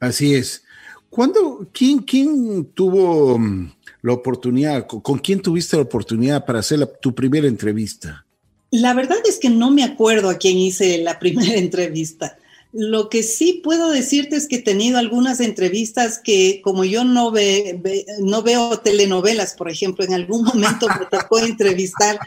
[0.00, 0.62] Así es.
[1.10, 7.14] ¿Cuándo, quién, quién tuvo mm, la oportunidad, con quién tuviste la oportunidad para hacer tu
[7.14, 8.24] primera entrevista?
[8.70, 12.38] La verdad es que no me acuerdo a quién hice la primera entrevista.
[12.72, 17.30] Lo que sí puedo decirte es que he tenido algunas entrevistas que como yo no,
[17.30, 17.80] ve,
[18.20, 22.18] no veo telenovelas, por ejemplo, en algún momento me tocó entrevistar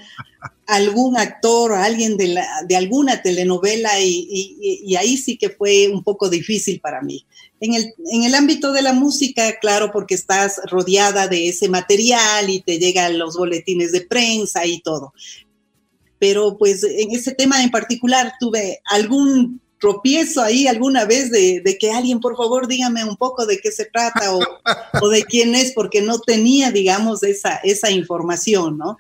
[0.66, 5.52] a algún actor o a alguien de, la, de alguna telenovela y, ahí sí que
[5.52, 7.24] fue un poco difícil para mí.
[7.60, 12.50] En el, en el ámbito de la música, claro, porque estás rodeada de ese material
[12.50, 15.14] y te llegan los boletines de prensa y todo
[16.22, 21.92] pero pues en ese tema en particular tuve algún tropiezo ahí alguna vez de, que
[21.92, 26.04] alguien, por favor, dígame un poco de qué se trata o, de quién es, porque
[26.04, 29.00] no tenía, digamos, esa, esa información, ¿no?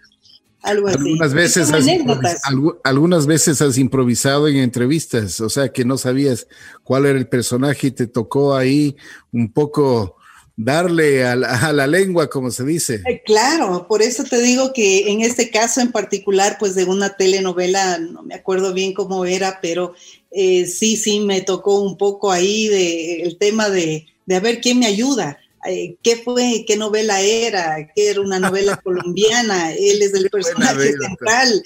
[0.63, 0.97] Algo así.
[0.97, 2.41] Algunas veces, has
[2.83, 6.47] algunas veces has improvisado en entrevistas, o sea, que no sabías
[6.83, 8.95] cuál era el personaje y te tocó ahí
[9.31, 10.15] un poco
[10.55, 13.01] darle a la, lengua, como se dice.
[13.07, 17.15] Eh, claro, por eso te digo que en este caso en particular, pues de una
[17.15, 19.93] telenovela, no me acuerdo bien cómo era, pero
[20.31, 24.61] eh, sí, sí, me tocó un poco ahí de, el tema de, de a ver
[24.61, 25.39] quién me ayuda.
[25.67, 26.65] Eh, ¿Qué fue?
[26.65, 27.87] ¿Qué novela era?
[27.95, 29.71] ¿Qué era una novela colombiana?
[29.73, 31.63] Él es el personaje central.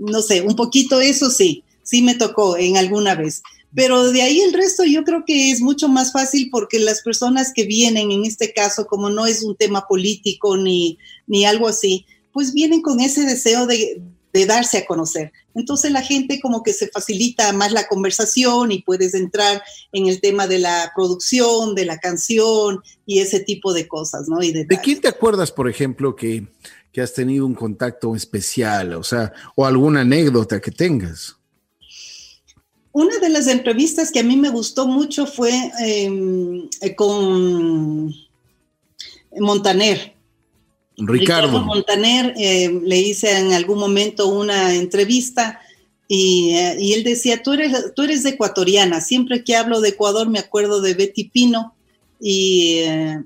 [0.00, 3.42] no sé, un poquito eso sí, sí me tocó en alguna vez.
[3.74, 7.52] Pero de ahí el resto yo creo que es mucho más fácil porque las personas
[7.54, 12.06] que vienen, en este caso, como no es un tema político ni, ni algo así,
[12.32, 14.02] pues vienen con ese deseo de,
[14.46, 15.32] darse a conocer.
[15.54, 19.60] Entonces la gente como que se facilita más la conversación y puedes entrar
[19.92, 24.40] en el tema de la producción, de la canción y ese tipo de cosas, ¿no?
[24.40, 26.46] Y de, quién te acuerdas, por ejemplo, que,
[26.92, 31.39] que has tenido un contacto especial, o sea, o alguna anécdota que tengas?
[32.92, 38.12] Una de las entrevistas que a mí me gustó mucho fue em, eh, con
[39.38, 40.14] Montaner.
[40.96, 41.60] Ricardo.
[41.60, 45.60] Montaner, em, le hice en algún momento una entrevista
[46.08, 50.40] y, eh, él decía, tú eres, tú eres ecuatoriana, siempre que hablo de Ecuador me
[50.40, 51.74] acuerdo de Betty Pino
[52.20, 53.22] y, eh,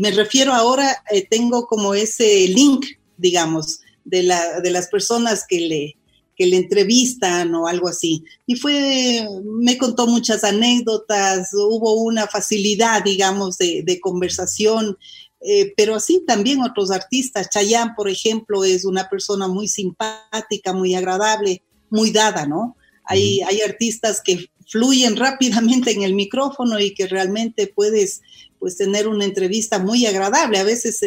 [0.00, 2.84] me refiero ahora, tengo como ese link,
[3.16, 5.96] digamos, de, la, de las personas que le,
[6.42, 8.24] que le entrevistan o algo así.
[8.46, 14.98] Y fue, me contó muchas anécdotas, hubo una facilidad, digamos, de, conversación,
[15.40, 17.48] eh, pero así también otros artistas.
[17.48, 21.62] Chayanne, por ejemplo, es una persona muy simpática, muy agradable.
[21.90, 22.76] muy dada, ¿no?
[23.04, 28.20] Hay, hay artistas que fluyen rápidamente en el micrófono y que realmente puedes
[28.58, 30.58] pues tener una entrevista muy agradable.
[30.58, 30.98] A veces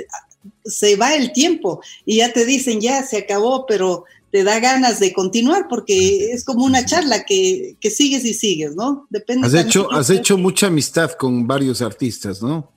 [0.64, 5.00] se, va el tiempo y ya te dicen ya se acabó, pero te da ganas
[5.00, 9.08] de continuar porque es como una charla que, sigues y sigues, ¿no?
[9.10, 9.48] Depende.
[9.48, 12.72] Has hecho, has hecho mucha amistad con varios artistas, ¿no?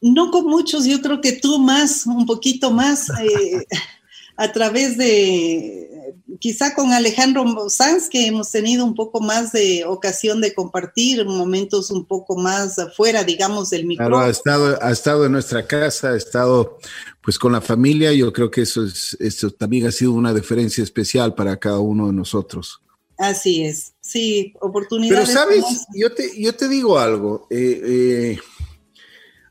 [0.00, 3.66] No con muchos, yo creo que tú más, un poquito más, eh,
[4.36, 5.99] a través de,
[6.40, 11.90] quizá con Alejandro Sanz, que hemos tenido un poco más de ocasión de compartir momentos
[11.90, 14.16] un poco más afuera, digamos, del micrófono.
[14.16, 16.78] Claro, ha estado, ha estado en nuestra casa, ha estado
[17.20, 20.82] pues con la familia, yo creo que eso, es, eso también ha sido una diferencia
[20.82, 22.80] especial para cada uno de nosotros.
[23.18, 25.28] Así es, sí, oportunidades.
[25.28, 28.38] Pero sabes, yo te, yo te digo algo, eh, eh,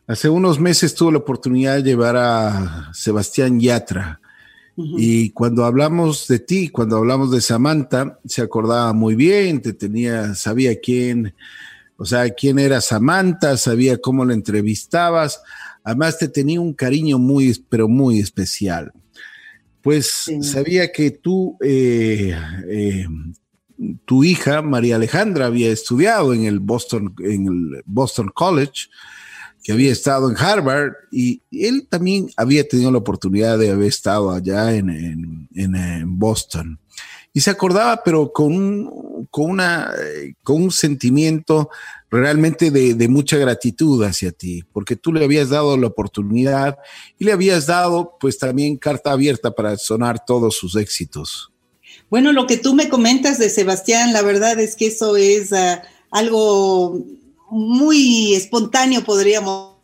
[0.07, 4.19] hace unos meses tuve la oportunidad de llevar a Sebastián Yatra,
[4.97, 10.35] y cuando hablamos de ti, cuando hablamos de Samantha, se acordaba muy bien, te tenía,
[10.35, 11.33] sabía quién,
[11.97, 15.41] o sea, quién era Samantha, sabía cómo la entrevistabas,
[15.83, 18.91] además te tenía un cariño muy, pero muy especial.
[19.81, 22.35] Pues sabía que tú, eh,
[22.69, 23.07] eh,
[24.05, 28.87] tu hija, María Alejandra, había estudiado en el Boston, en el Boston College,
[29.69, 34.31] que había estado en Harvard y él también había tenido la oportunidad de haber estado
[34.31, 35.47] allá en,
[36.17, 36.79] Boston.
[37.33, 39.93] Y se acordaba, pero con un, con una,
[40.41, 41.69] con un sentimiento
[42.09, 46.79] realmente de, de, mucha gratitud hacia ti, porque tú le habías dado la oportunidad
[47.19, 51.51] y le habías dado pues también carta abierta para sonar todos sus éxitos.
[52.09, 55.83] Bueno, lo que tú me comentas de Sebastián, la verdad es que eso es ah,
[56.09, 57.05] algo
[57.51, 59.79] muy espontáneo, podríamos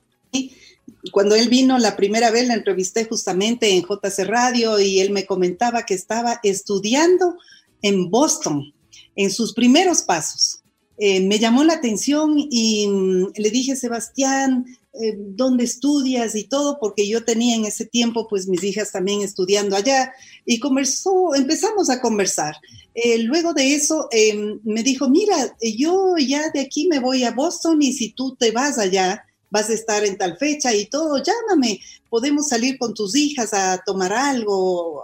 [1.11, 5.25] cuando él vino la primera vez, la entrevisté justamente en JC Radio y él me
[5.25, 7.37] comentaba que estaba estudiando
[7.81, 8.73] en Boston,
[9.15, 10.61] en sus primeros pasos.
[10.97, 14.65] Eh, me llamó la atención y mm, le dije, Sebastián,
[15.01, 16.77] eh, ¿dónde estudias y todo?
[16.79, 20.13] Porque yo tenía en ese tiempo, pues mis hijas también estudiando allá
[20.45, 22.55] y conversó, empezamos a conversar.
[22.93, 27.31] Eh, luego de eso em, me dijo, mira, yo ya de aquí me voy a
[27.31, 31.21] Boston y si tú te vas allá, vas a estar en tal fecha y todo,
[31.21, 31.79] llámame,
[32.09, 35.03] podemos salir con tus hijas a tomar algo,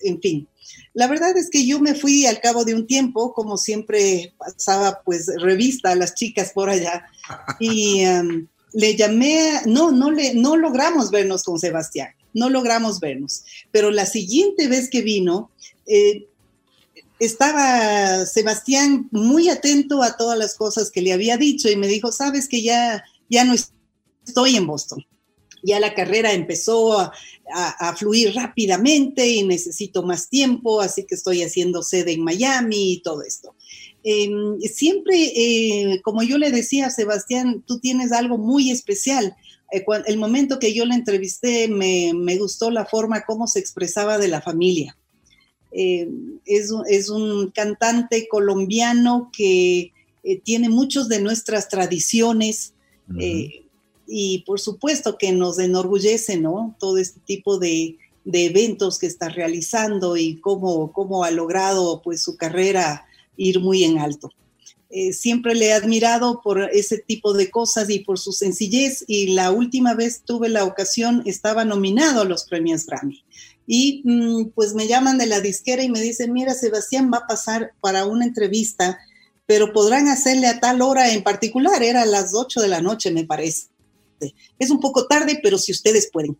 [0.00, 0.48] en fin.
[0.92, 5.02] La verdad es que yo me fui al cabo de un tiempo, como siempre pasaba
[5.04, 7.04] pues revista a las chicas por allá
[7.58, 13.44] y em, le llamé, no, no, le, no logramos vernos con Sebastián, no logramos vernos,
[13.70, 15.50] pero la siguiente vez que vino,
[15.86, 16.26] eh,
[17.18, 22.12] estaba Sebastián muy atento a todas las cosas que le había dicho y me dijo,
[22.12, 23.54] sabes que ya, ya no
[24.26, 25.04] estoy en Boston.
[25.62, 27.12] Ya la carrera empezó a,
[27.96, 33.22] fluir rápidamente y necesito más tiempo, así que estoy haciendo sede en Miami y todo
[33.22, 33.54] esto.
[34.04, 39.34] Em, siempre, eh, como yo le decía a Sebastián, tú tienes algo muy especial.
[39.72, 44.18] Eh, el momento que yo la entrevisté, me, me gustó la forma como se expresaba
[44.18, 44.96] de la familia
[45.76, 46.08] eh,
[46.46, 52.74] es, un cantante colombiano que eh, tiene muchos de nuestras tradiciones
[54.06, 56.76] y por supuesto que nos enorgullece, ¿no?
[56.78, 62.36] Todo este tipo de, eventos que está realizando y cómo, cómo, ha logrado pues su
[62.36, 63.04] carrera
[63.36, 64.30] ir muy en alto.
[65.12, 69.50] siempre le he admirado por ese tipo de cosas y por su sencillez y la
[69.50, 73.24] última vez tuve la ocasión, estaba nominado a los premios Grammy
[73.66, 77.26] y mm, pues me llaman de la disquera y me dicen, mira, Sebastián va a
[77.26, 78.98] pasar para una entrevista,
[79.46, 83.10] pero podrán hacerle a tal hora en particular, era a las 8 de la noche,
[83.10, 83.68] me parece.
[84.58, 86.38] Es un poco tarde, pero si ustedes pueden.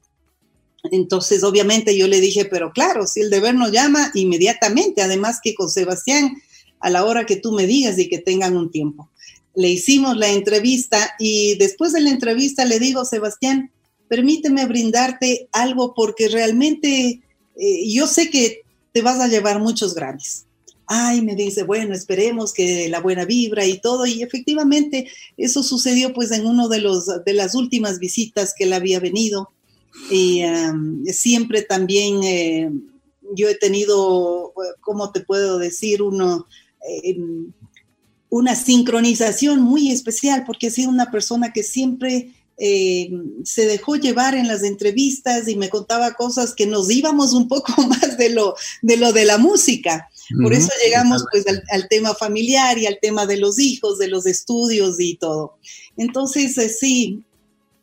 [0.91, 5.55] Entonces, obviamente yo le dije, pero claro, si el deber nos llama inmediatamente, además que
[5.55, 6.35] con Sebastián,
[6.81, 9.09] a la hora que tú me digas y que tengan un tiempo.
[9.55, 13.71] Le hicimos la entrevista y después de la entrevista le digo, Sebastián,
[14.09, 17.23] permíteme brindarte algo porque realmente
[17.57, 20.47] eh, yo sé que te vas a llevar muchos Grammys.
[20.87, 24.07] Ay, me dice, bueno, esperemos que la buena vibra y todo.
[24.07, 26.83] Y efectivamente eso sucedió pues en uno de,
[27.25, 29.51] de las últimas visitas que él había venido.
[30.11, 30.43] Y
[31.07, 32.71] siempre también eh,
[33.35, 36.03] yo he tenido, ¿cómo te puedo decir?
[36.03, 36.47] Uno,
[37.03, 37.53] em,
[38.31, 43.11] una sincronización muy especial porque ha sido una persona que siempre eh,
[43.43, 47.73] se dejó llevar en las entrevistas y me contaba cosas que nos íbamos un poco
[47.89, 50.09] más de lo de, lo de la música.
[50.43, 54.25] Por eso llegamos pues al, tema familiar y al tema de los hijos, de los
[54.25, 55.59] estudios y todo.
[55.97, 57.25] Entonces, eh, sí,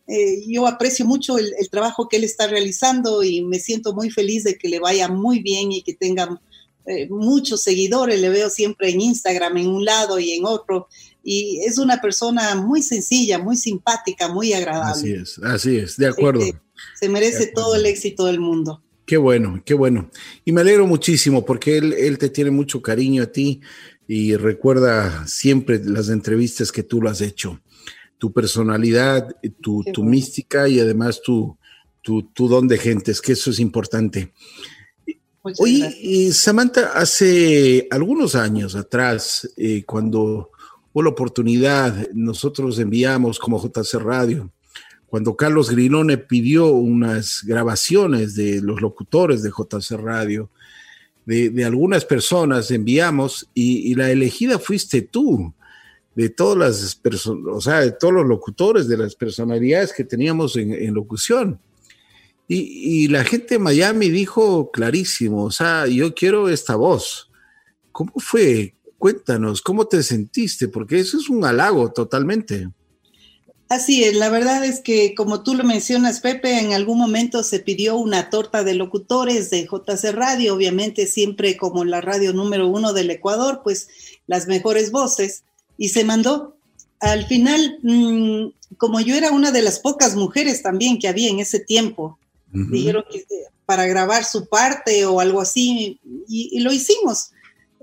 [0.08, 4.10] eh, yo aprecio mucho el, el, trabajo que él está realizando y me siento muy
[4.10, 6.42] feliz de que le vaya muy bien y que tenga
[6.86, 10.88] eh, muchos seguidores, le veo siempre en Instagram, en un lado y en otro,
[11.24, 14.92] y es una persona muy sencilla, muy simpática, muy agradable.
[14.92, 16.42] Así es, así es, de acuerdo.
[17.00, 18.84] Se merece todo el éxito del mundo.
[19.06, 20.10] Qué bueno, qué bueno.
[20.46, 23.62] Y me alegro muchísimo porque él, él te tiene mucho cariño a ti
[24.08, 27.62] y recuerda siempre las entrevistas que tú lo has hecho.
[28.18, 31.58] Tu personalidad, tu, tu mística y además tu,
[32.02, 34.34] tu, tu, don de gentes, que eso es importante.
[35.44, 40.52] Oye, Samantha, hace algunos años atrás, eh, cuando
[40.94, 44.52] hubo la oportunidad, nosotros enviamos como JC Radio,
[45.08, 50.52] cuando Carlos Grilone pidió unas grabaciones de los locutores de JC Radio,
[51.26, 55.54] de, algunas personas enviamos y, la elegida fuiste tú,
[56.14, 60.56] de todas las personas, o sea, de todos los locutores, de las personalidades que teníamos
[60.56, 61.60] en locución.
[62.48, 67.30] Y, la gente de Miami dijo clarísimo, o sea, yo quiero esta voz.
[67.94, 68.76] ¿Cómo fue?
[68.98, 70.68] Cuéntanos, ¿cómo te sentiste?
[70.68, 72.68] Porque eso es un halago totalmente.
[73.72, 77.62] Así es, la verdad es que como tú lo mencionas, Pepe, en algún momento se
[77.62, 82.92] pidió una torta de locutores de JC Radio, obviamente siempre como la radio número uno
[82.92, 83.88] del Ecuador, pues
[84.28, 85.46] las mejores voces,
[85.78, 86.58] y se mandó.
[87.00, 91.40] Al final, mm, como yo era una de las pocas mujeres también que había en
[91.40, 92.20] ese tiempo,
[92.52, 93.26] dijeron que
[93.66, 97.32] para grabar su parte o algo así, y, lo hicimos.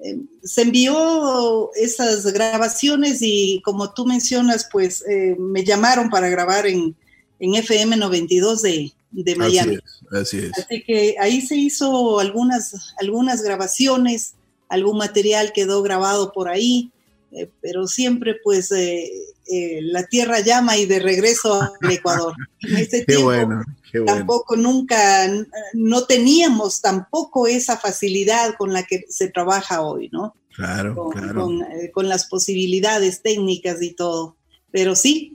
[0.05, 6.66] Eh, se envió esas grabaciones y como tú mencionas, pues eh, me llamaron para grabar
[6.66, 6.95] en,
[7.41, 9.79] en FM 92 de, de Miami.
[10.12, 14.35] Así es, así que ahí se hizo algunas, algunas grabaciones,
[14.69, 16.93] algún material quedó grabado por ahí,
[17.33, 22.35] eh, pero siempre pues la tierra llama y de regreso al Ecuador.
[22.62, 23.62] En ese Qué bueno
[24.07, 25.26] tampoco nunca,
[25.72, 30.35] no teníamos tampoco esa facilidad con la que se trabaja hoy, ¿no?
[30.55, 31.51] Claro, con, claro.
[31.72, 34.37] Eh, con, las posibilidades técnicas y todo.
[34.72, 35.33] Pero sí,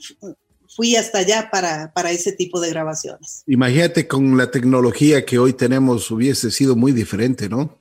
[0.76, 3.44] fui hasta allá para, para ese tipo de grabaciones.
[3.48, 7.78] Imagínate con la tecnología que hoy tenemos hubiese sido muy diferente, ¿no?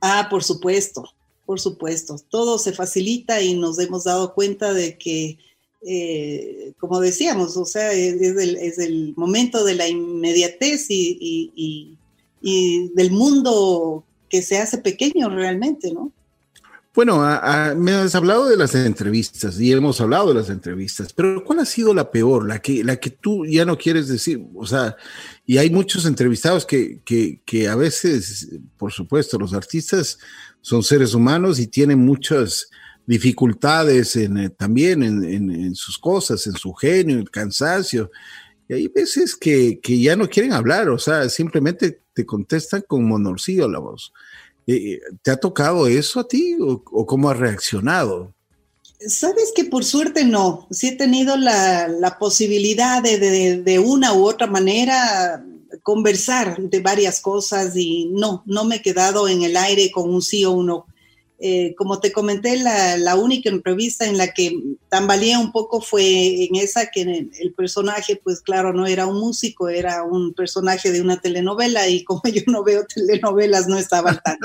[0.00, 1.04] Ah, por supuesto,
[1.50, 2.14] por supuesto.
[2.28, 5.36] Todo se facilita y nos hemos dado cuenta de que
[5.84, 11.98] eh, como decíamos, o sea, es, el, momento de la inmediatez y,
[12.40, 16.12] del mundo que se hace pequeño realmente, ¿no?
[16.94, 17.18] Bueno,
[17.76, 21.64] me has hablado de las entrevistas y hemos hablado de las entrevistas, pero ¿cuál ha
[21.64, 24.40] sido la peor, la que, la que tú ya no quieres decir?
[24.54, 24.96] O sea,
[25.46, 30.18] y hay muchos entrevistados que, que, que a veces, por supuesto, los artistas
[30.60, 32.68] son seres humanos y tienen muchas
[33.06, 38.10] dificultades eh, también en, sus cosas, en su genio, el cansancio.
[38.68, 43.68] Y hay veces que, ya no quieren hablar, o sea, simplemente te contestan con monorcillo
[43.68, 44.12] la voz.
[44.66, 48.32] Eh, eh, ¿Te ha tocado eso a ti o, cómo has reaccionado?
[49.00, 53.18] Sabes que por suerte no, sí he tenido la, posibilidad de,
[53.62, 55.44] de, una u otra manera
[55.82, 60.22] conversar de varias cosas y no, no me he quedado en el aire con un
[60.22, 60.82] sí o un.
[61.42, 66.56] Eh, como te comenté, la, única entrevista en la que tambaleé un poco fue en
[66.56, 71.18] esa que el, personaje, pues claro, no era un músico, era un personaje de una
[71.18, 74.36] telenovela y como yo no veo telenovelas, no estaba tan.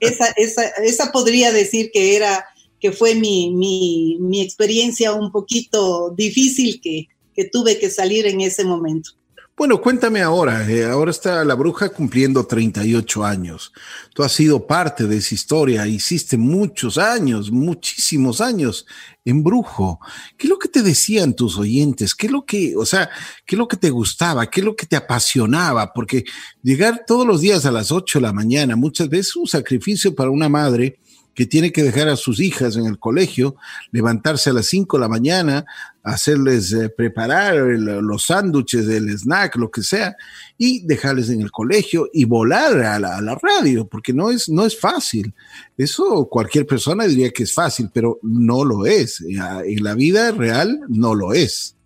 [0.00, 2.44] esa, esa, esa podría decir que era,
[2.80, 8.42] que fue mi, mi, mi experiencia un poquito difícil que, que tuve que salir en
[8.42, 9.12] ese momento.
[9.58, 13.72] Bueno, cuéntame ahora, eh, ahora está la bruja cumpliendo 38 años.
[14.12, 18.84] Tú has sido parte de esa historia, hiciste muchos años, muchísimos años
[19.24, 19.98] en brujo.
[20.36, 22.14] ¿Qué es lo que te decían tus oyentes?
[22.14, 23.08] ¿Qué es lo que, o sea,
[23.46, 24.44] qué es lo que te gustaba?
[24.50, 25.90] ¿Qué es lo que te apasionaba?
[25.94, 26.24] Porque
[26.62, 30.14] llegar todos los días a las 8 de la mañana, muchas veces es un sacrificio
[30.14, 30.98] para una madre
[31.36, 33.56] que tiene que dejar a sus hijas en el colegio,
[33.92, 35.66] levantarse a las 5 de la mañana,
[36.02, 40.16] hacerles eh, preparar los sándwiches, el snack, lo que sea,
[40.56, 44.80] y dejarles en el colegio y volar a la, radio, porque no es, no es
[44.80, 45.34] fácil.
[45.76, 49.20] Eso cualquier persona diría que es fácil, pero no lo es.
[49.20, 51.76] En la vida real no lo es.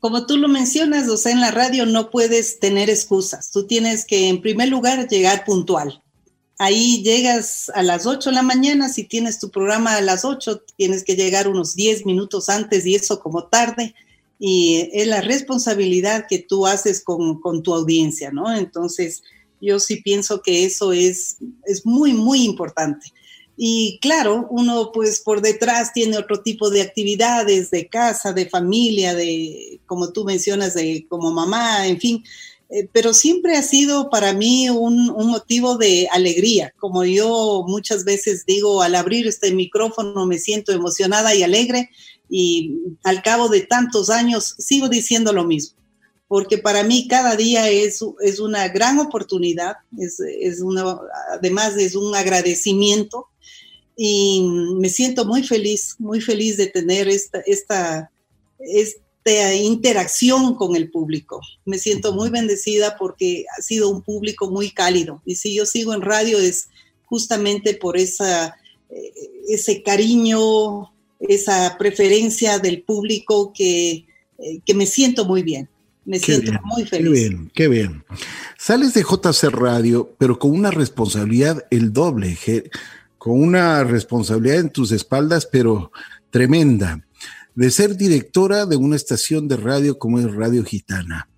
[0.00, 3.50] Como tú lo mencionas, o sea, en la radio no puedes tener excusas.
[3.50, 6.02] Tú tienes que, en primer lugar, llegar puntual
[6.58, 10.62] ahí llegas a las 8 de la mañana, si tienes tu programa a las 8,
[10.76, 13.94] tienes que llegar unos 10 minutos antes y eso como tarde.
[14.40, 18.54] Y es la responsabilidad que tú haces con, tu audiencia, ¿no?
[18.54, 19.22] Entonces,
[19.60, 23.12] yo sí pienso que eso es, es muy, muy importante.
[23.56, 29.16] Y claro, uno pues por detrás tiene otro tipo de actividades de casa, de familia,
[29.16, 32.24] de, como tú mencionas, de como mamá, en fin,
[32.70, 36.74] eh, pero siempre ha sido para mí un, motivo de alegría.
[36.78, 41.88] Como yo muchas veces digo, al abrir este micrófono me siento emocionada y alegre
[42.28, 45.78] y al cabo de tantos años sigo diciendo lo mismo,
[46.26, 50.98] porque para mí cada día es, es una gran oportunidad, es, es una,
[51.32, 53.28] además es un agradecimiento
[53.96, 54.46] y
[54.78, 58.10] me siento muy feliz, muy feliz de tener esta, esta,
[58.58, 59.07] esta
[59.56, 61.40] interacción con el público.
[61.64, 65.22] Me siento muy bendecida porque ha sido un público muy cálido.
[65.24, 66.68] Y si yo sigo en radio es
[67.04, 68.56] justamente por esa,
[68.90, 69.12] eh,
[69.48, 74.06] ese cariño, esa preferencia del público que,
[74.38, 75.68] eh, que me siento muy bien.
[76.04, 77.04] Me siento muy feliz.
[77.04, 78.04] Qué bien, qué bien.
[78.56, 82.38] Sales de JC Radio, pero con una responsabilidad el doble,
[83.18, 85.92] con una responsabilidad en tus espaldas, pero
[86.30, 87.04] tremenda
[87.58, 91.28] de ser directora de una estación de radio como es Radio Gitana.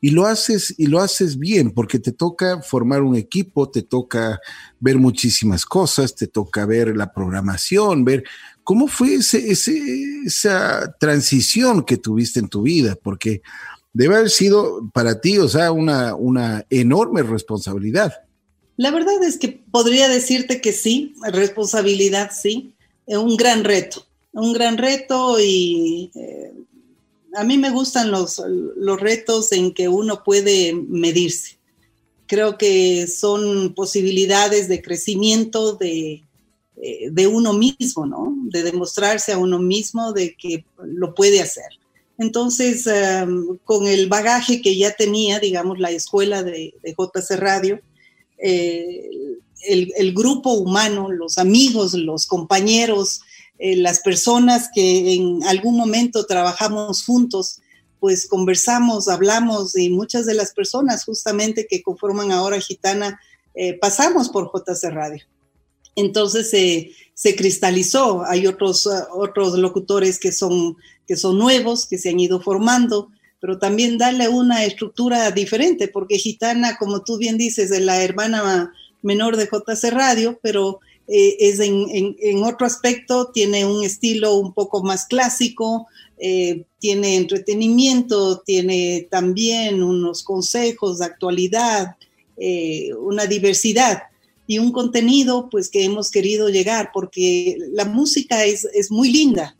[0.00, 4.38] Y lo haces y lo haces bien porque te toca formar un equipo, te toca
[4.78, 8.22] ver muchísimas cosas, te toca ver la programación, ver
[8.62, 9.50] cómo fue ese,
[10.24, 13.42] esa transición que tuviste en tu vida, porque
[13.92, 18.12] debe haber sido para ti, o sea, una, una enorme responsabilidad.
[18.76, 24.78] La verdad es que podría decirte que sí, responsabilidad sí, un gran reto un gran
[24.78, 26.52] reto y eh,
[27.34, 28.42] a mí me gustan los,
[28.76, 31.58] los retos en que uno puede medirse.
[32.26, 36.24] Creo que son posibilidades de crecimiento de,
[36.76, 38.34] eh, de uno mismo, ¿no?
[38.44, 41.68] De demostrarse a uno mismo de que lo puede hacer.
[42.16, 42.88] Entonces,
[43.64, 47.80] con el bagaje que ya tenía, digamos, la escuela de, de JC Radio,
[48.38, 49.10] eh,
[49.64, 53.22] el, el, grupo humano, los amigos, los compañeros,
[53.58, 57.60] eh, las personas que en algún momento trabajamos juntos,
[58.00, 63.20] pues conversamos, hablamos y muchas de las personas justamente que conforman ahora Gitana
[63.54, 65.24] eh, pasamos por JC Radio.
[65.96, 66.50] Entonces
[67.14, 70.76] se cristalizó, hay otros, otros locutores que son,
[71.06, 76.18] que son nuevos, que se han ido formando, pero también darle una estructura diferente, porque
[76.18, 81.60] Gitana, como tú bien dices, es la hermana menor de JC Radio, pero eh, es
[81.60, 85.86] en, otro aspecto, tiene un estilo un poco más clásico,
[86.18, 91.96] eh, tiene entretenimiento, tiene también unos consejos de actualidad,
[92.38, 94.04] eh, una diversidad
[94.46, 99.56] y un contenido pues que hemos querido llegar porque la música es, es muy linda,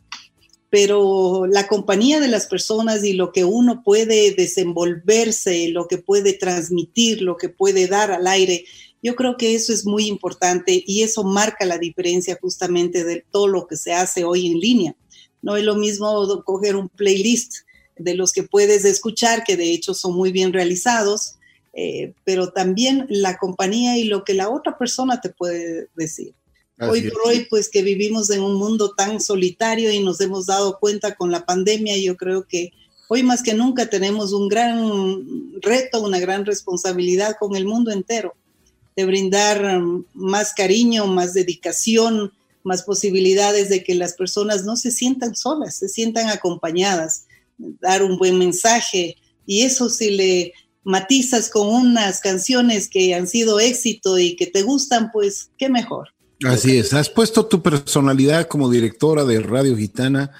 [0.71, 6.33] pero la compañía de las personas y lo que uno puede desenvolverse, lo que puede
[6.33, 8.65] transmitir, lo que puede dar al aire,
[9.05, 13.47] yo creo que eso es muy importante y eso marca la diferencia justamente de todo
[13.47, 14.95] lo que se hace hoy en línea.
[15.43, 17.53] No es lo mismo coger un playlist
[17.97, 21.35] de los que puedes escuchar, que de hecho son muy bien realizados,
[21.73, 26.33] eh, pero también la compañía y lo que la otra persona te puede decir.
[26.79, 30.79] hoy por hoy, pues que vivimos en un mundo tan solitario y nos hemos dado
[30.79, 32.71] cuenta con la pandemia, yo creo que
[33.07, 38.33] hoy más que nunca tenemos un gran reto, una gran responsabilidad con el mundo entero
[38.95, 42.31] de brindar um, más cariño, más dedicación,
[42.63, 47.25] más posibilidades de que las personas no se sientan solas, se sientan acompañadas,
[47.57, 49.17] dar un buen mensaje.
[49.45, 54.63] Y eso si le matizas con unas canciones que han sido éxito y que te
[54.63, 56.09] gustan, pues qué mejor.
[56.43, 60.31] Así es, has puesto tu personalidad como directora de Radio Gitana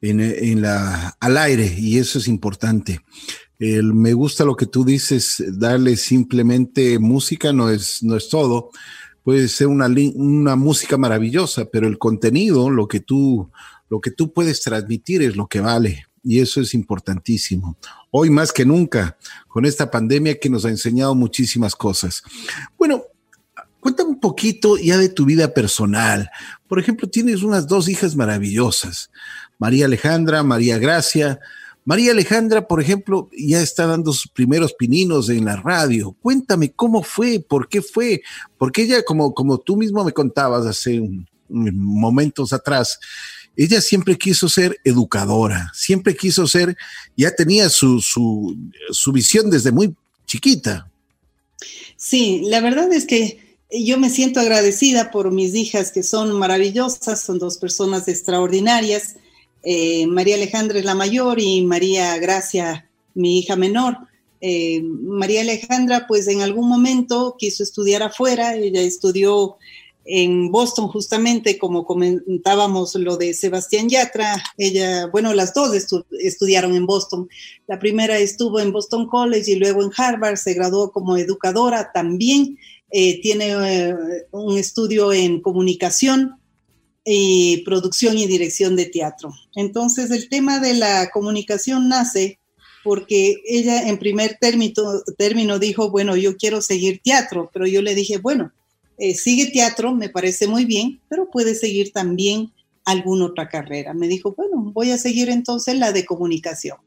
[0.00, 3.00] en, la, al aire y eso es importante
[3.60, 8.70] me gusta lo que tú dices, darle simplemente música no es, no es todo.
[9.22, 13.50] Puede ser una, una música maravillosa, pero el contenido, lo que, tú,
[13.90, 16.06] lo que tú puedes transmitir es lo que vale.
[16.22, 17.76] Y eso es importantísimo.
[18.10, 22.22] Hoy más que nunca, con esta pandemia que nos ha enseñado muchísimas cosas.
[22.78, 23.04] Bueno,
[23.78, 26.30] cuéntame un poquito ya de tu vida personal.
[26.66, 29.10] Por ejemplo, tienes unas dos hijas maravillosas,
[29.58, 31.40] María Alejandra, María Gracia.
[31.84, 36.14] María Alejandra, por ejemplo, ya está dando sus primeros pininos en la radio.
[36.20, 38.22] Cuéntame cómo fue, por qué fue,
[38.58, 41.00] porque ella, como, como tú mismo me contabas hace
[41.48, 42.98] momentos atrás,
[43.56, 46.76] ella siempre quiso ser educadora, siempre quiso ser,
[47.16, 48.56] ya tenía su, su,
[48.90, 49.94] su visión desde muy
[50.26, 50.88] chiquita.
[51.96, 57.22] Sí, la verdad es que yo me siento agradecida por mis hijas que son maravillosas,
[57.22, 59.16] son dos personas extraordinarias
[59.62, 63.98] eh, María Alejandra es la mayor y María Gracia, mi hija menor.
[64.40, 69.58] Eh, María Alejandra, pues en algún momento quiso estudiar afuera, ella estudió
[70.06, 75.72] en Boston justamente, como comentábamos lo de Sebastián Yatra, ella, bueno, las dos
[76.18, 77.28] estudiaron en Boston.
[77.66, 82.58] La primera estuvo en Boston College y luego en Harvard, se graduó como educadora también,
[82.90, 83.94] eh, tiene
[84.32, 86.39] un estudio en comunicación
[87.04, 89.32] y producción y dirección de teatro.
[89.54, 92.38] Entonces, el tema de la comunicación nace
[92.82, 97.94] porque ella en primer término, término dijo, bueno, yo quiero seguir teatro, pero yo le
[97.94, 98.52] dije, bueno,
[98.98, 102.52] eh, sigue teatro, me parece muy bien, pero puede seguir también
[102.84, 103.94] alguna otra carrera.
[103.94, 106.78] Me dijo, bueno, voy a seguir entonces la de comunicación.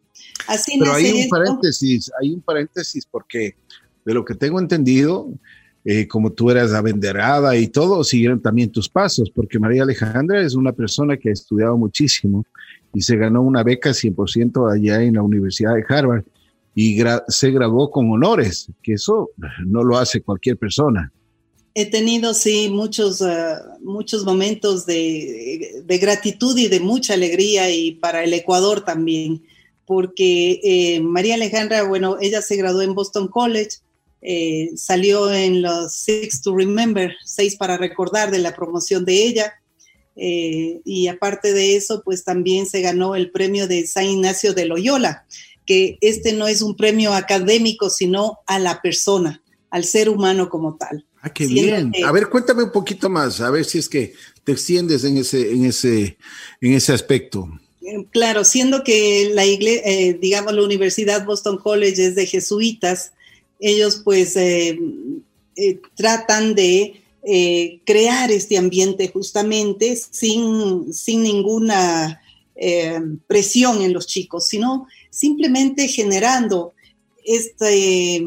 [0.47, 3.55] Así pero hay un paréntesis, hay un paréntesis porque
[4.05, 5.27] de lo que tengo entendido,
[5.85, 10.55] eh, como tú eras abenderada y todo, siguieron también tus pasos, porque María Alejandra es
[10.55, 12.45] una persona que ha estudiado muchísimo
[12.93, 16.23] y se ganó una beca 100% allá en la Universidad de Harvard
[16.75, 19.29] y se graduó con honores, que eso
[19.65, 21.11] no lo hace cualquier persona.
[21.75, 28.23] He tenido, sí, muchos, eh, muchos momentos de, gratitud y de mucha alegría y para
[28.23, 29.43] el Ecuador también,
[29.85, 33.77] porque eh, María Alejandra, bueno, ella se graduó en Boston College,
[34.23, 39.53] eh, salió en los Six to Remember, seis para recordar de la promoción de ella,
[40.15, 45.25] y aparte de eso, pues también se ganó el premio de San Ignacio de Loyola,
[45.65, 50.75] que este no es un premio académico, sino a la persona, al ser humano como
[50.77, 51.05] tal.
[51.21, 51.91] Ah, qué bien.
[52.05, 54.13] a ver, cuéntame un poquito más, a ver si es que
[54.43, 56.17] te extiendes en ese, en ese,
[56.59, 57.47] en ese aspecto.
[57.81, 63.13] Eh, claro, siendo que la iglesia, eh, digamos, la Universidad Boston College es de jesuitas,
[63.63, 64.77] ellos pues eh,
[65.95, 66.99] tratan de
[67.85, 72.21] crear este ambiente justamente sin, sin ninguna
[73.27, 76.73] presión en los chicos, sino simplemente generando
[77.23, 78.21] este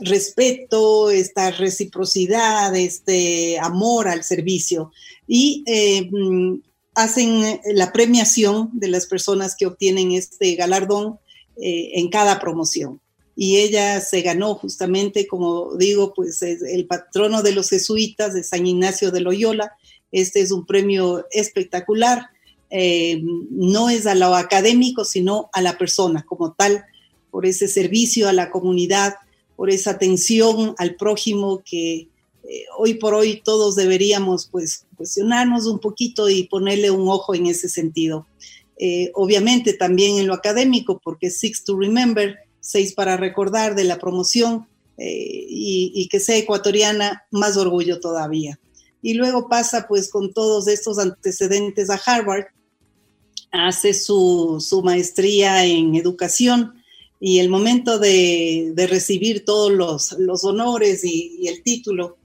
[0.00, 4.92] respeto, esta reciprocidad, este amor al servicio
[5.26, 6.60] y eh, mm,
[6.94, 11.18] hacen la premiación de las personas que obtienen este galardón
[11.56, 13.00] eh, en cada promoción.
[13.34, 18.66] Y ella se ganó justamente, como digo, pues el patrono de los jesuitas de San
[18.66, 19.72] Ignacio de Loyola.
[20.10, 22.26] Este es un premio espectacular.
[22.70, 26.84] Eh, no es a lo académico, sino a la persona como tal,
[27.30, 29.14] por ese servicio a la comunidad,
[29.56, 32.08] por esa atención al prójimo que
[32.48, 37.46] eh, hoy por hoy todos deberíamos pues cuestionarnos un poquito y ponerle un ojo en
[37.46, 38.26] ese sentido.
[38.78, 43.98] Eh, obviamente también en lo académico, porque Six to Remember, seis para recordar de la
[43.98, 48.58] promoción eh, y, que sea ecuatoriana, más orgullo todavía.
[49.02, 52.46] Y luego pasa pues con todos estos antecedentes a Harvard,
[53.50, 56.82] hace su, su maestría en educación,
[57.24, 62.16] y el momento de, recibir todos los, honores y, el título,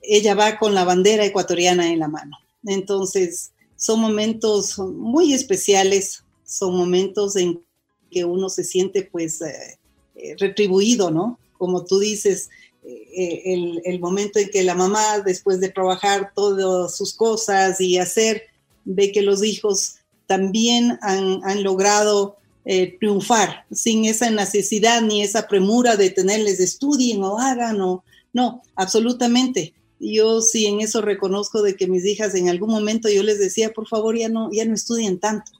[0.00, 2.36] ella va con la bandera ecuatoriana en la mano.
[2.64, 7.64] Entonces, son momentos muy especiales, son momentos en
[8.12, 9.78] que uno se siente pues eh,
[10.14, 11.38] eh, retribuido, ¿no?
[11.58, 12.50] Como tú dices,
[12.86, 18.42] eh, el, momento en que la mamá, después de trabajar todas sus cosas y hacer,
[18.84, 19.96] ve que los hijos
[20.26, 22.36] también han, logrado
[22.66, 28.04] eh, triunfar sin esa necesidad ni esa premura de tenerles estudien o hagan o
[28.34, 29.72] no, absolutamente.
[30.00, 33.72] Yo sí en eso reconozco de que mis hijas en algún momento yo les decía,
[33.72, 35.52] por favor, ya no, ya no estudien tanto,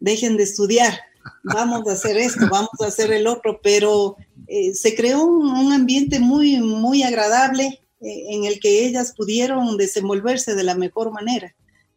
[0.00, 0.98] dejen de estudiar,
[1.42, 4.16] vamos a hacer esto, vamos a hacer el otro, pero
[4.46, 10.54] eh, se creó un, ambiente muy, muy agradable eh, en el que ellas pudieron desenvolverse
[10.54, 11.54] de la mejor manera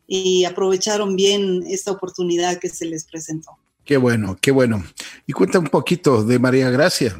[0.07, 3.51] y aprovecharon bien esta oportunidad que se les presentó.
[3.83, 4.83] Qué bueno, qué bueno.
[5.27, 7.15] Y cuenta un poquito de María Gracia.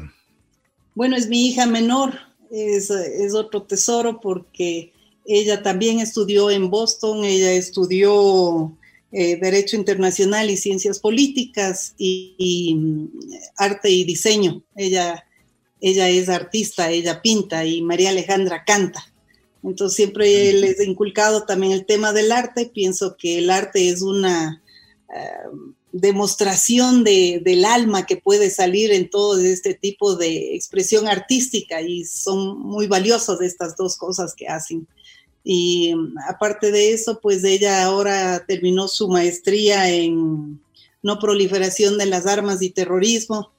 [0.94, 2.14] Bueno, es mi hija menor,
[2.50, 2.90] es,
[3.34, 4.92] otro tesoro porque
[5.24, 8.76] ella también estudió en Boston, ella estudió
[9.18, 13.08] eh, Derecho Internacional y Ciencias Políticas y, mm,
[13.56, 14.62] Arte y Diseño.
[14.76, 15.24] Ella,
[15.80, 19.10] ella es artista, ella pinta y María Alejandra canta.
[19.62, 22.66] Entonces siempre les he inculcado también el tema del arte.
[22.66, 24.62] Pienso que el arte es una...
[25.08, 25.48] Eh,
[25.92, 32.04] demostración de, del alma que puede salir en todo este tipo de expresión artística y
[32.04, 34.86] son muy valiosas estas dos cosas que hacen.
[35.48, 40.60] Y mm, aparte de eso, pues ella ahora terminó su maestría en
[41.02, 43.52] no proliferación de las armas y terrorismo,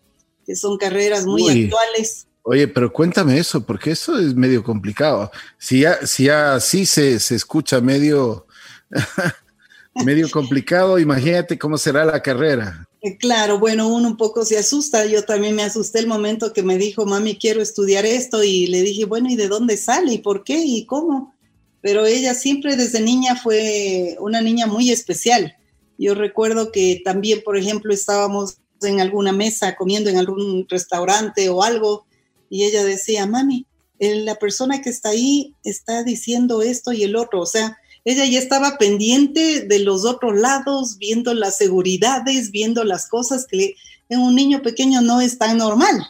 [0.46, 2.28] que son carreras muy actuales.
[2.44, 5.32] Oye, pero cuéntame eso, porque eso es medio complicado.
[5.58, 8.46] Si ya, si así se, se escucha medio
[10.06, 12.86] medio complicado, imagínate cómo será la carrera.
[13.02, 16.64] Eh, claro, bueno, uno un poco se asusta, yo también me asusté el momento que
[16.64, 20.14] me dijo, mami, quiero estudiar esto y le dije, bueno, ¿y de dónde sale?
[20.14, 20.62] ¿Y por qué?
[20.66, 21.37] ¿Y cómo?
[21.82, 25.56] Pero ella siempre desde niña fue una niña muy especial.
[25.98, 31.64] Yo recuerdo que también, por ejemplo, estábamos en alguna mesa comiendo en algún restaurante o
[31.64, 32.06] algo
[32.50, 33.66] y ella decía, mami,
[34.00, 37.42] la persona que está ahí está diciendo esto y el otro.
[37.42, 43.08] O sea, ella ya estaba pendiente de los otros lados, viendo las seguridades, viendo las
[43.10, 43.76] cosas que
[44.10, 46.08] en un niño pequeño no es tan normal.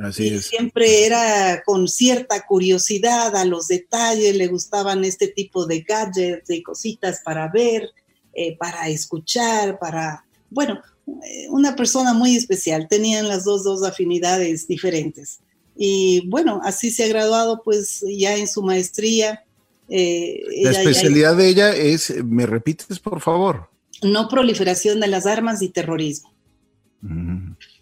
[0.00, 0.46] Así es.
[0.46, 6.62] Siempre era con cierta curiosidad a los detalles, le gustaban este tipo de gadgets, de
[6.62, 7.90] cositas para ver,
[8.32, 12.88] eh, para escuchar, para, bueno, eh, una persona muy especial.
[12.88, 15.40] Tenían las dos, dos afinidades diferentes.
[15.76, 19.44] Y bueno, así se ha graduado pues ya en su maestría.
[19.88, 23.68] Eh, la especialidad de ella es, ¿me repites por favor?
[24.02, 26.32] No proliferación de las armas y terrorismo.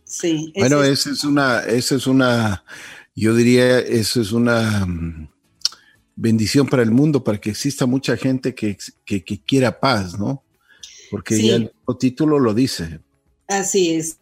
[0.09, 0.53] Sí.
[0.57, 2.65] Bueno, esa es una, esa es una,
[3.15, 5.29] yo diría, eso es una mm,
[6.17, 10.43] bendición para el mundo, para que exista mucha gente que, que, quiera paz, ¿no?
[11.11, 13.01] Porque ya el título lo dice.
[13.47, 14.19] Así es.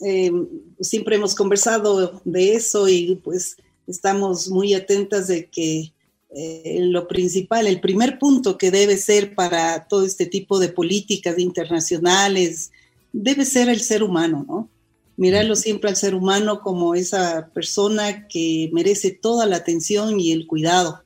[0.00, 0.32] Eh,
[0.80, 3.56] siempre hemos conversado de eso y pues
[3.86, 5.92] estamos muy atentas de que
[6.30, 11.38] eh, lo principal, el primer punto que debe ser para todo este tipo de políticas
[11.38, 12.70] internacionales,
[13.12, 14.68] debe ser el ser humano, ¿no?
[15.18, 20.46] Mirarlo siempre al ser humano como esa persona que merece toda la atención y el
[20.46, 21.02] cuidado.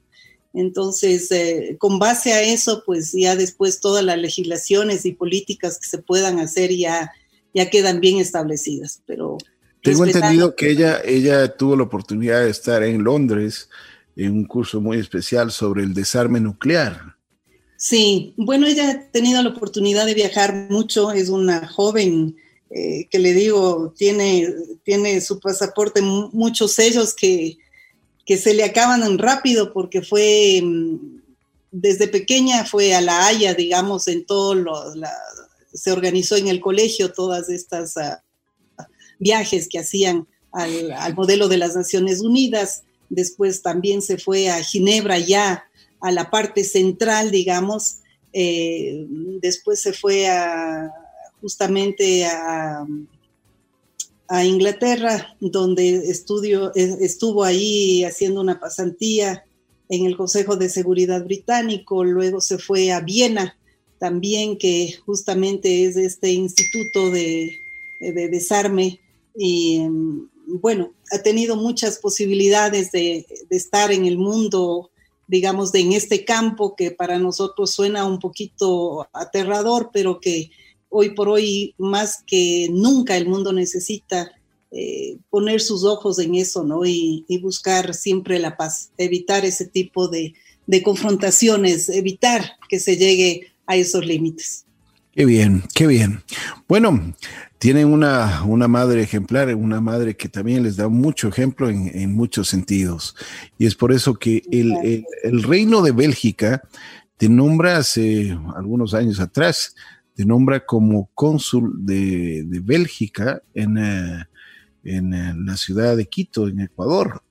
[0.55, 5.89] Entonces, eh, con base a eso, pues ya después todas las legislaciones y políticas que
[5.89, 7.11] se puedan hacer ya,
[7.55, 9.03] ya quedan bien establecidas.
[9.07, 9.39] Pero
[9.83, 13.69] tengo entendido que ella, ella tuvo la oportunidad de estar en Londres
[14.15, 17.17] en un curso muy especial sobre el desarme nuclear.
[17.77, 22.37] Sí, bueno, ella ha tenido la oportunidad de viajar mucho, es una joven
[22.75, 24.49] eh, que le digo, tiene,
[24.83, 27.59] tiene su pasaporte muchos sellos que,
[28.25, 31.21] que se le acaban rápido porque fue, mm,
[31.71, 34.75] desde pequeña fue a La Haya, digamos, en todo lo,
[35.75, 38.23] se organizó en el colegio todas estas ah,
[39.19, 42.85] viajes que hacían al, modelo de las Naciones Unidas.
[43.11, 45.65] Después también se fue a Ginebra ya,
[46.01, 47.97] a la parte central, digamos.
[48.33, 49.07] Eh,
[49.43, 50.91] después se fue a,
[51.43, 52.87] justamente a,
[54.47, 59.45] Inglaterra, donde estudio, estuvo ahí haciendo una pasantía
[59.91, 63.59] en el Consejo de Seguridad británico, luego se fue a Viena
[63.99, 67.59] también, que justamente es este instituto de,
[68.01, 69.01] desarme
[69.37, 69.83] y
[70.47, 74.91] bueno, ha tenido muchas posibilidades de, de, estar en el mundo,
[75.27, 80.51] digamos, de, en este campo que para nosotros suena un poquito aterrador, pero que
[80.93, 84.31] hoy por hoy más que nunca el mundo necesita
[84.71, 86.85] eh, poner sus ojos en eso, ¿no?
[86.85, 90.35] Y, buscar siempre la paz, evitar ese tipo de,
[90.85, 94.65] confrontaciones, evitar que se llegue a esos límites.
[95.13, 96.23] Qué bien, qué bien.
[96.69, 97.15] Bueno,
[97.59, 102.49] tienen una, una, madre ejemplar, una madre que también les da mucho ejemplo en, muchos
[102.49, 103.15] sentidos.
[103.59, 106.63] Y es por eso que el, el, reino de Bélgica
[107.19, 109.75] te nombra hace algunos años atrás
[110.15, 114.25] te nombra como cónsul de, Bélgica en, eh,
[114.85, 117.23] en, eh, la ciudad de Quito, en Ecuador.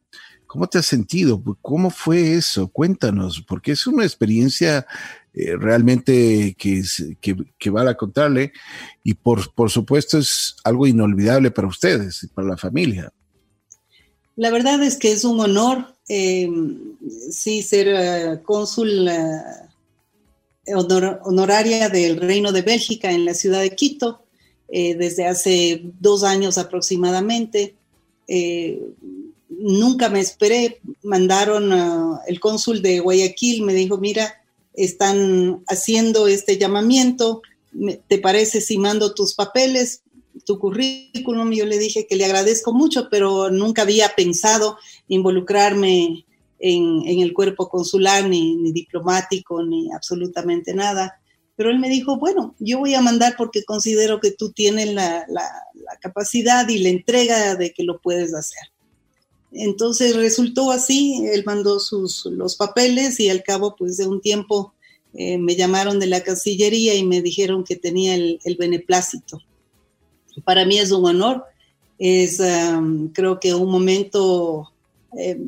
[0.48, 1.42] ¿Cómo te has sentido?
[1.62, 2.68] ¿Cómo fue eso?
[2.68, 4.86] Cuéntanos, porque es una experiencia
[5.34, 6.84] eh, realmente que,
[7.58, 8.52] que, vale a contarle
[9.02, 13.14] y por, por supuesto es algo inolvidable para ustedes y para la familia.
[14.36, 19.08] La verdad es que es un honor, sí, ser cónsul
[20.68, 24.24] honoraria del Reino de Bélgica en la ciudad de Quito
[24.70, 27.76] eh, desde hace dos años aproximadamente.
[28.28, 28.82] Eh,
[29.50, 34.42] nunca me esperé, mandaron el cónsul de Guayaquil, me dijo, mira,
[34.74, 37.42] están haciendo este llamamiento,
[38.08, 40.02] ¿te parece si mando tus papeles,
[40.46, 41.52] tu currículum?
[41.52, 46.26] Yo le dije que le agradezco mucho, pero nunca había pensado involucrarme
[46.62, 51.20] en, el cuerpo consular, ni, diplomático, ni absolutamente nada.
[51.56, 55.26] Pero él me dijo, bueno, yo voy a mandar porque considero que tú tienes la,
[56.00, 58.72] capacidad y la entrega de que lo puedes hacer.
[59.52, 64.74] Entonces resultó así, él mandó sus, los papeles y al cabo pues de un tiempo
[65.14, 69.42] eh, me llamaron de la Cancillería y me dijeron que tenía el, beneplácito.
[70.46, 71.44] Para mí es un honor,
[72.00, 72.42] es
[73.14, 74.72] creo que un momento
[75.18, 75.40] eh,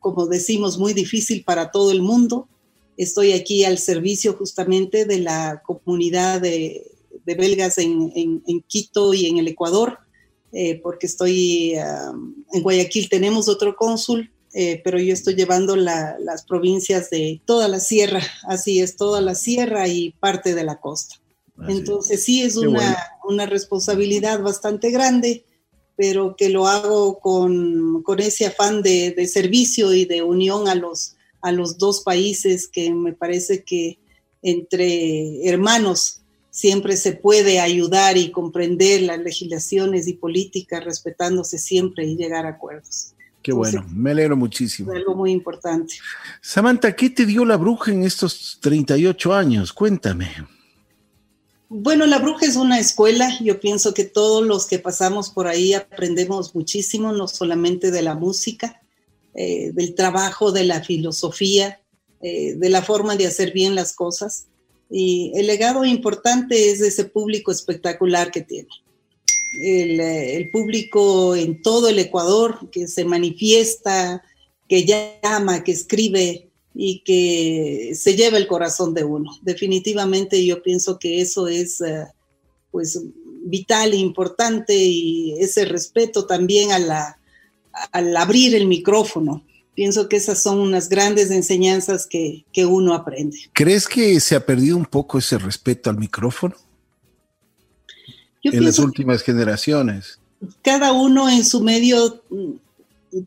[0.00, 2.48] como decimos, muy difícil para todo el mundo.
[2.96, 6.90] Estoy aquí al servicio justamente de la comunidad de,
[7.24, 9.98] belgas en, Quito y en el Ecuador,
[10.52, 17.10] eh, porque estoy en Guayaquil, tenemos otro cónsul eh, pero yo estoy llevando las provincias
[17.10, 21.16] de toda la sierra, así es, toda la sierra y parte de la costa.
[21.68, 22.96] Entonces sí es una,
[23.28, 25.44] una, responsabilidad bastante grande,
[25.96, 30.74] pero que lo hago con, con ese afán de, de, servicio y de unión a
[30.74, 33.98] los, a los dos países que me parece que
[34.42, 36.20] entre hermanos
[36.50, 42.50] siempre se puede ayudar y comprender las legislaciones y políticas respetándose siempre y llegar a
[42.50, 43.14] acuerdos.
[43.42, 44.90] Qué bueno, me alegro muchísimo.
[44.92, 45.96] algo muy importante.
[46.40, 49.72] Samantha, ¿qué te dio la bruja en estos 38 años?
[49.72, 50.30] Cuéntame.
[51.76, 53.36] Bueno, la bruja es una escuela.
[53.40, 58.14] Yo pienso que todos los que pasamos por ahí aprendemos muchísimo, no solamente de la
[58.14, 58.80] música,
[59.34, 61.80] eh, del trabajo, de la filosofía,
[62.22, 64.46] eh, de la forma de hacer bien las cosas.
[64.88, 68.68] Y el legado importante es ese público espectacular que tiene.
[69.60, 74.22] Eh, el, público en todo el Ecuador que se manifiesta,
[74.68, 79.30] que llama, que escribe y que se lleva el corazón de uno.
[79.42, 82.06] Definitivamente yo pienso que eso es eh,
[82.70, 83.00] pues
[83.44, 87.18] vital e importante y ese respeto también a la,
[87.92, 89.44] al abrir el micrófono
[89.74, 93.36] pienso que esas son unas grandes enseñanzas que, uno aprende.
[93.52, 96.54] ¿Crees que se ha perdido un poco ese respeto al micrófono?
[98.42, 100.18] en las últimas generaciones.
[100.60, 102.52] Cada uno en su medio mm,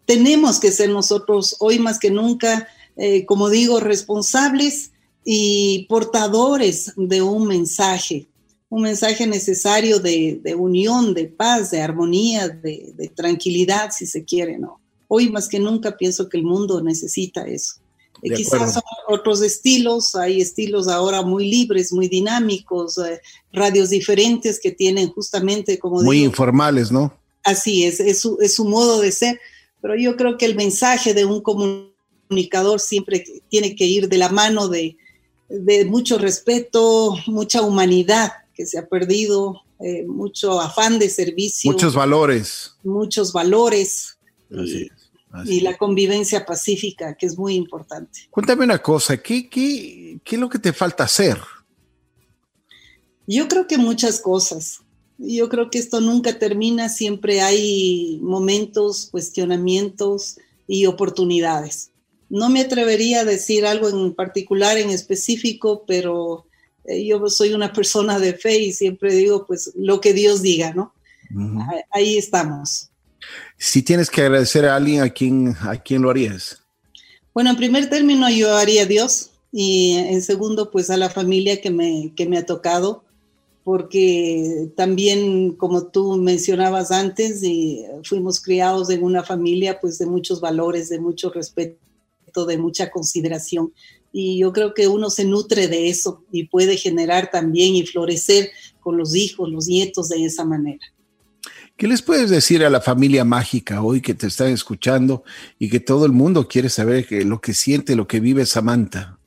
[0.06, 2.68] tenemos que ser nosotros hoy más que nunca,
[2.98, 4.92] eh, como digo, responsables
[5.24, 8.28] y portadores de un mensaje,
[8.70, 14.58] un mensaje necesario de, unión, de paz, de armonía, de, de tranquilidad, si se quiere,
[14.58, 14.80] ¿no?
[15.08, 17.76] Hoy más que nunca pienso que el mundo necesita eso.
[18.22, 23.22] Eh, quizás son otros estilos, hay estilos ahora muy libres, muy dinámicos, eh,
[23.54, 26.02] radios diferentes que tienen justamente como...
[26.02, 27.14] Muy informales, ¿no?
[27.44, 29.40] Así es, es su, es su modo de ser,
[29.82, 31.97] pero yo creo que el mensaje de un comunicador
[32.80, 34.98] siempre tiene que ir de la mano de,
[35.50, 41.72] de mucho respeto, mucha humanidad que se ha perdido, eh, mucho afán de servicio.
[41.72, 42.76] Muchos valores.
[42.84, 44.18] Muchos valores.
[44.52, 44.90] Así
[45.46, 48.22] y la convivencia pacífica, que es muy importante.
[48.30, 51.38] Cuéntame una cosa, ¿qué, qué, qué es lo que te falta hacer?
[53.28, 54.80] Yo creo que muchas cosas.
[55.18, 61.92] Yo creo que esto nunca termina, siempre hay momentos, cuestionamientos y oportunidades.
[62.30, 66.46] No me atrevería a decir algo en particular, en específico, pero
[66.86, 70.74] eh, yo soy una persona de fe y siempre digo, pues, lo que Dios diga,
[70.74, 70.94] ¿no?
[71.92, 72.90] Ahí estamos.
[73.58, 76.62] Si tienes que agradecer a alguien, ¿a quién, a quién lo harías?
[77.34, 81.62] Bueno, en primer término yo haría a Dios y en segundo pues a la familia
[81.62, 83.04] que me, que me ha tocado,
[83.64, 90.42] porque también como tú mencionabas antes, y fuimos criados en una familia pues de muchos
[90.42, 91.78] valores, de mucho respeto,
[92.46, 93.74] de mucha consideración.
[94.12, 98.50] Y yo creo que uno se nutre de eso y puede generar también y florecer
[98.80, 100.86] con los hijos, los nietos de esa manera.
[101.76, 105.24] ¿Qué les puedes decir a la familia mágica hoy que te están escuchando
[105.60, 109.20] y que todo el mundo quiere saber lo que siente, lo que vive Samantha?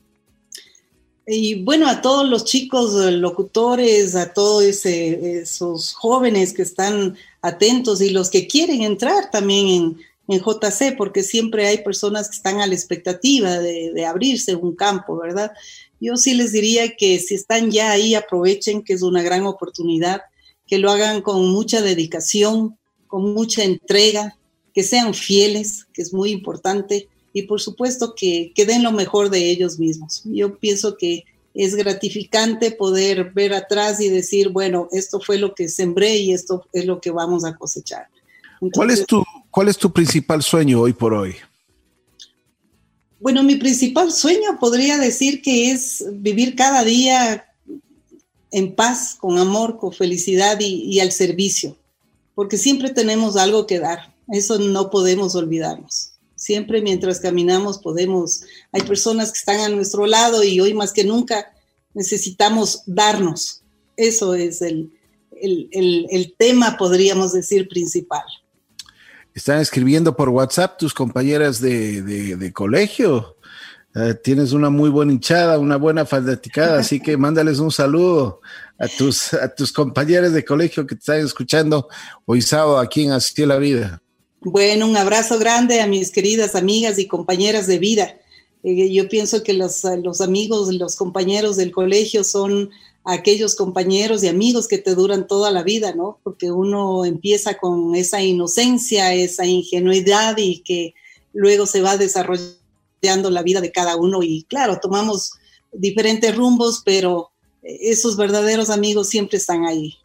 [1.33, 8.11] Y bueno, a todos los chicos locutores, a todos esos jóvenes que están atentos y
[8.11, 9.97] los que quieren entrar también en,
[10.31, 14.75] en JC, porque siempre hay personas que están a la expectativa de, de abrirse un
[14.75, 15.53] campo, ¿verdad?
[16.01, 20.23] Yo sí les diría que si están ya ahí, aprovechen, que es una gran oportunidad
[20.67, 22.79] que lo hagan con mucha dedicación,
[23.09, 24.39] con mucha entrega,
[24.73, 29.31] que sean fieles, que es muy importante, y por supuesto que, que den lo mejor
[29.31, 30.23] de ellos mismos.
[30.25, 31.25] Yo pienso que
[31.55, 36.65] es gratificante poder ver atrás y decir, bueno, esto fue lo que sembré y esto
[36.73, 38.07] es lo que vamos a cosechar.
[38.73, 41.35] ¿Cuál, es tu, ¿Cuál es tu principal sueño hoy por hoy?
[43.19, 47.47] Bueno, mi principal sueño podría decir que es vivir cada día
[48.53, 51.77] en paz, con amor, con felicidad y, al servicio,
[52.35, 56.13] porque siempre tenemos algo que dar, eso no podemos olvidarnos.
[56.35, 58.43] Siempre mientras caminamos podemos,
[58.73, 61.53] hay personas que están a nuestro lado y hoy más que nunca
[61.93, 63.61] necesitamos darnos.
[63.97, 64.91] Eso es el,
[65.43, 68.25] el, tema, podríamos decir, principal.
[69.35, 73.37] Están escribiendo por WhatsApp tus compañeras de, de colegio.
[73.95, 78.41] Eh, tienes una muy buena hinchada, una buena fanaticada, así que mándales un saludo
[78.79, 81.89] a tus, a tus compañeros de colegio que te están escuchando
[82.25, 84.01] hoy sábado aquí en Así la Vida.
[84.43, 88.15] Bueno, un abrazo grande a mis queridas amigas y compañeras de vida.
[88.63, 92.71] Eh, yo pienso que los, los amigos, los compañeros del colegio son
[93.05, 96.19] aquellos compañeros y amigos que te duran toda la vida, ¿no?
[96.23, 100.95] Porque uno empieza con esa inocencia, esa ingenuidad y que
[101.33, 105.33] luego se va desarrollando la vida de cada uno y claro, tomamos
[105.73, 107.31] diferentes rumbos, pero
[107.63, 109.97] esos verdaderos amigos siempre están ahí.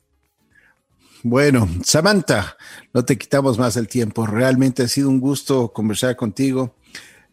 [1.23, 2.55] Bueno, Samantha,
[2.93, 4.27] no te quitamos más el tiempo.
[4.27, 6.75] Realmente ha sido un gusto conversar contigo.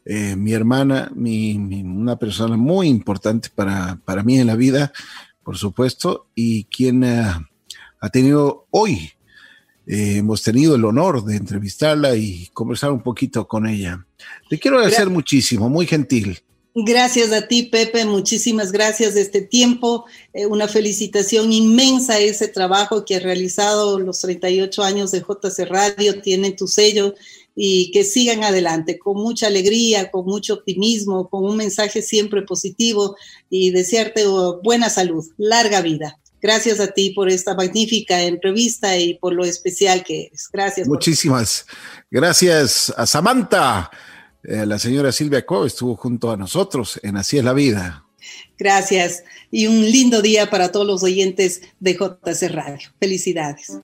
[0.05, 4.93] Eh, mi hermana, mi, una persona muy importante para, para, mí en la vida,
[5.45, 7.33] por supuesto, y quien eh,
[8.01, 9.13] ha tenido hoy,
[9.87, 14.07] eh, hemos tenido el honor de entrevistarla y conversar un poquito con ella.
[14.49, 16.39] Te quiero agradecer muchísimo, muy gentil.
[16.75, 18.07] Gracias a ti, Pepe.
[18.07, 20.07] Muchísimas gracias de este tiempo.
[20.33, 25.67] Eh, una felicitación inmensa a ese trabajo que ha realizado los 38 años de JC
[25.69, 26.23] Radio.
[26.23, 27.15] Tienen tu sello
[27.55, 33.17] y que sigan adelante con mucha alegría, con mucho optimismo, con un mensaje siempre positivo
[33.51, 34.25] y desearte
[34.63, 36.19] buena salud, larga vida.
[36.41, 40.49] Gracias a ti por esta magnífica entrevista y por lo especial que eres.
[40.53, 40.89] Gracias.
[40.89, 41.67] Muchísimas
[42.11, 43.91] gracias a Samantha.
[44.43, 48.05] Eh, la señora Silvia Co estuvo junto a nosotros en Así es la vida.
[48.59, 52.91] Gracias y un lindo día para todos los oyentes de JC Radio.
[52.99, 53.73] Felicidades.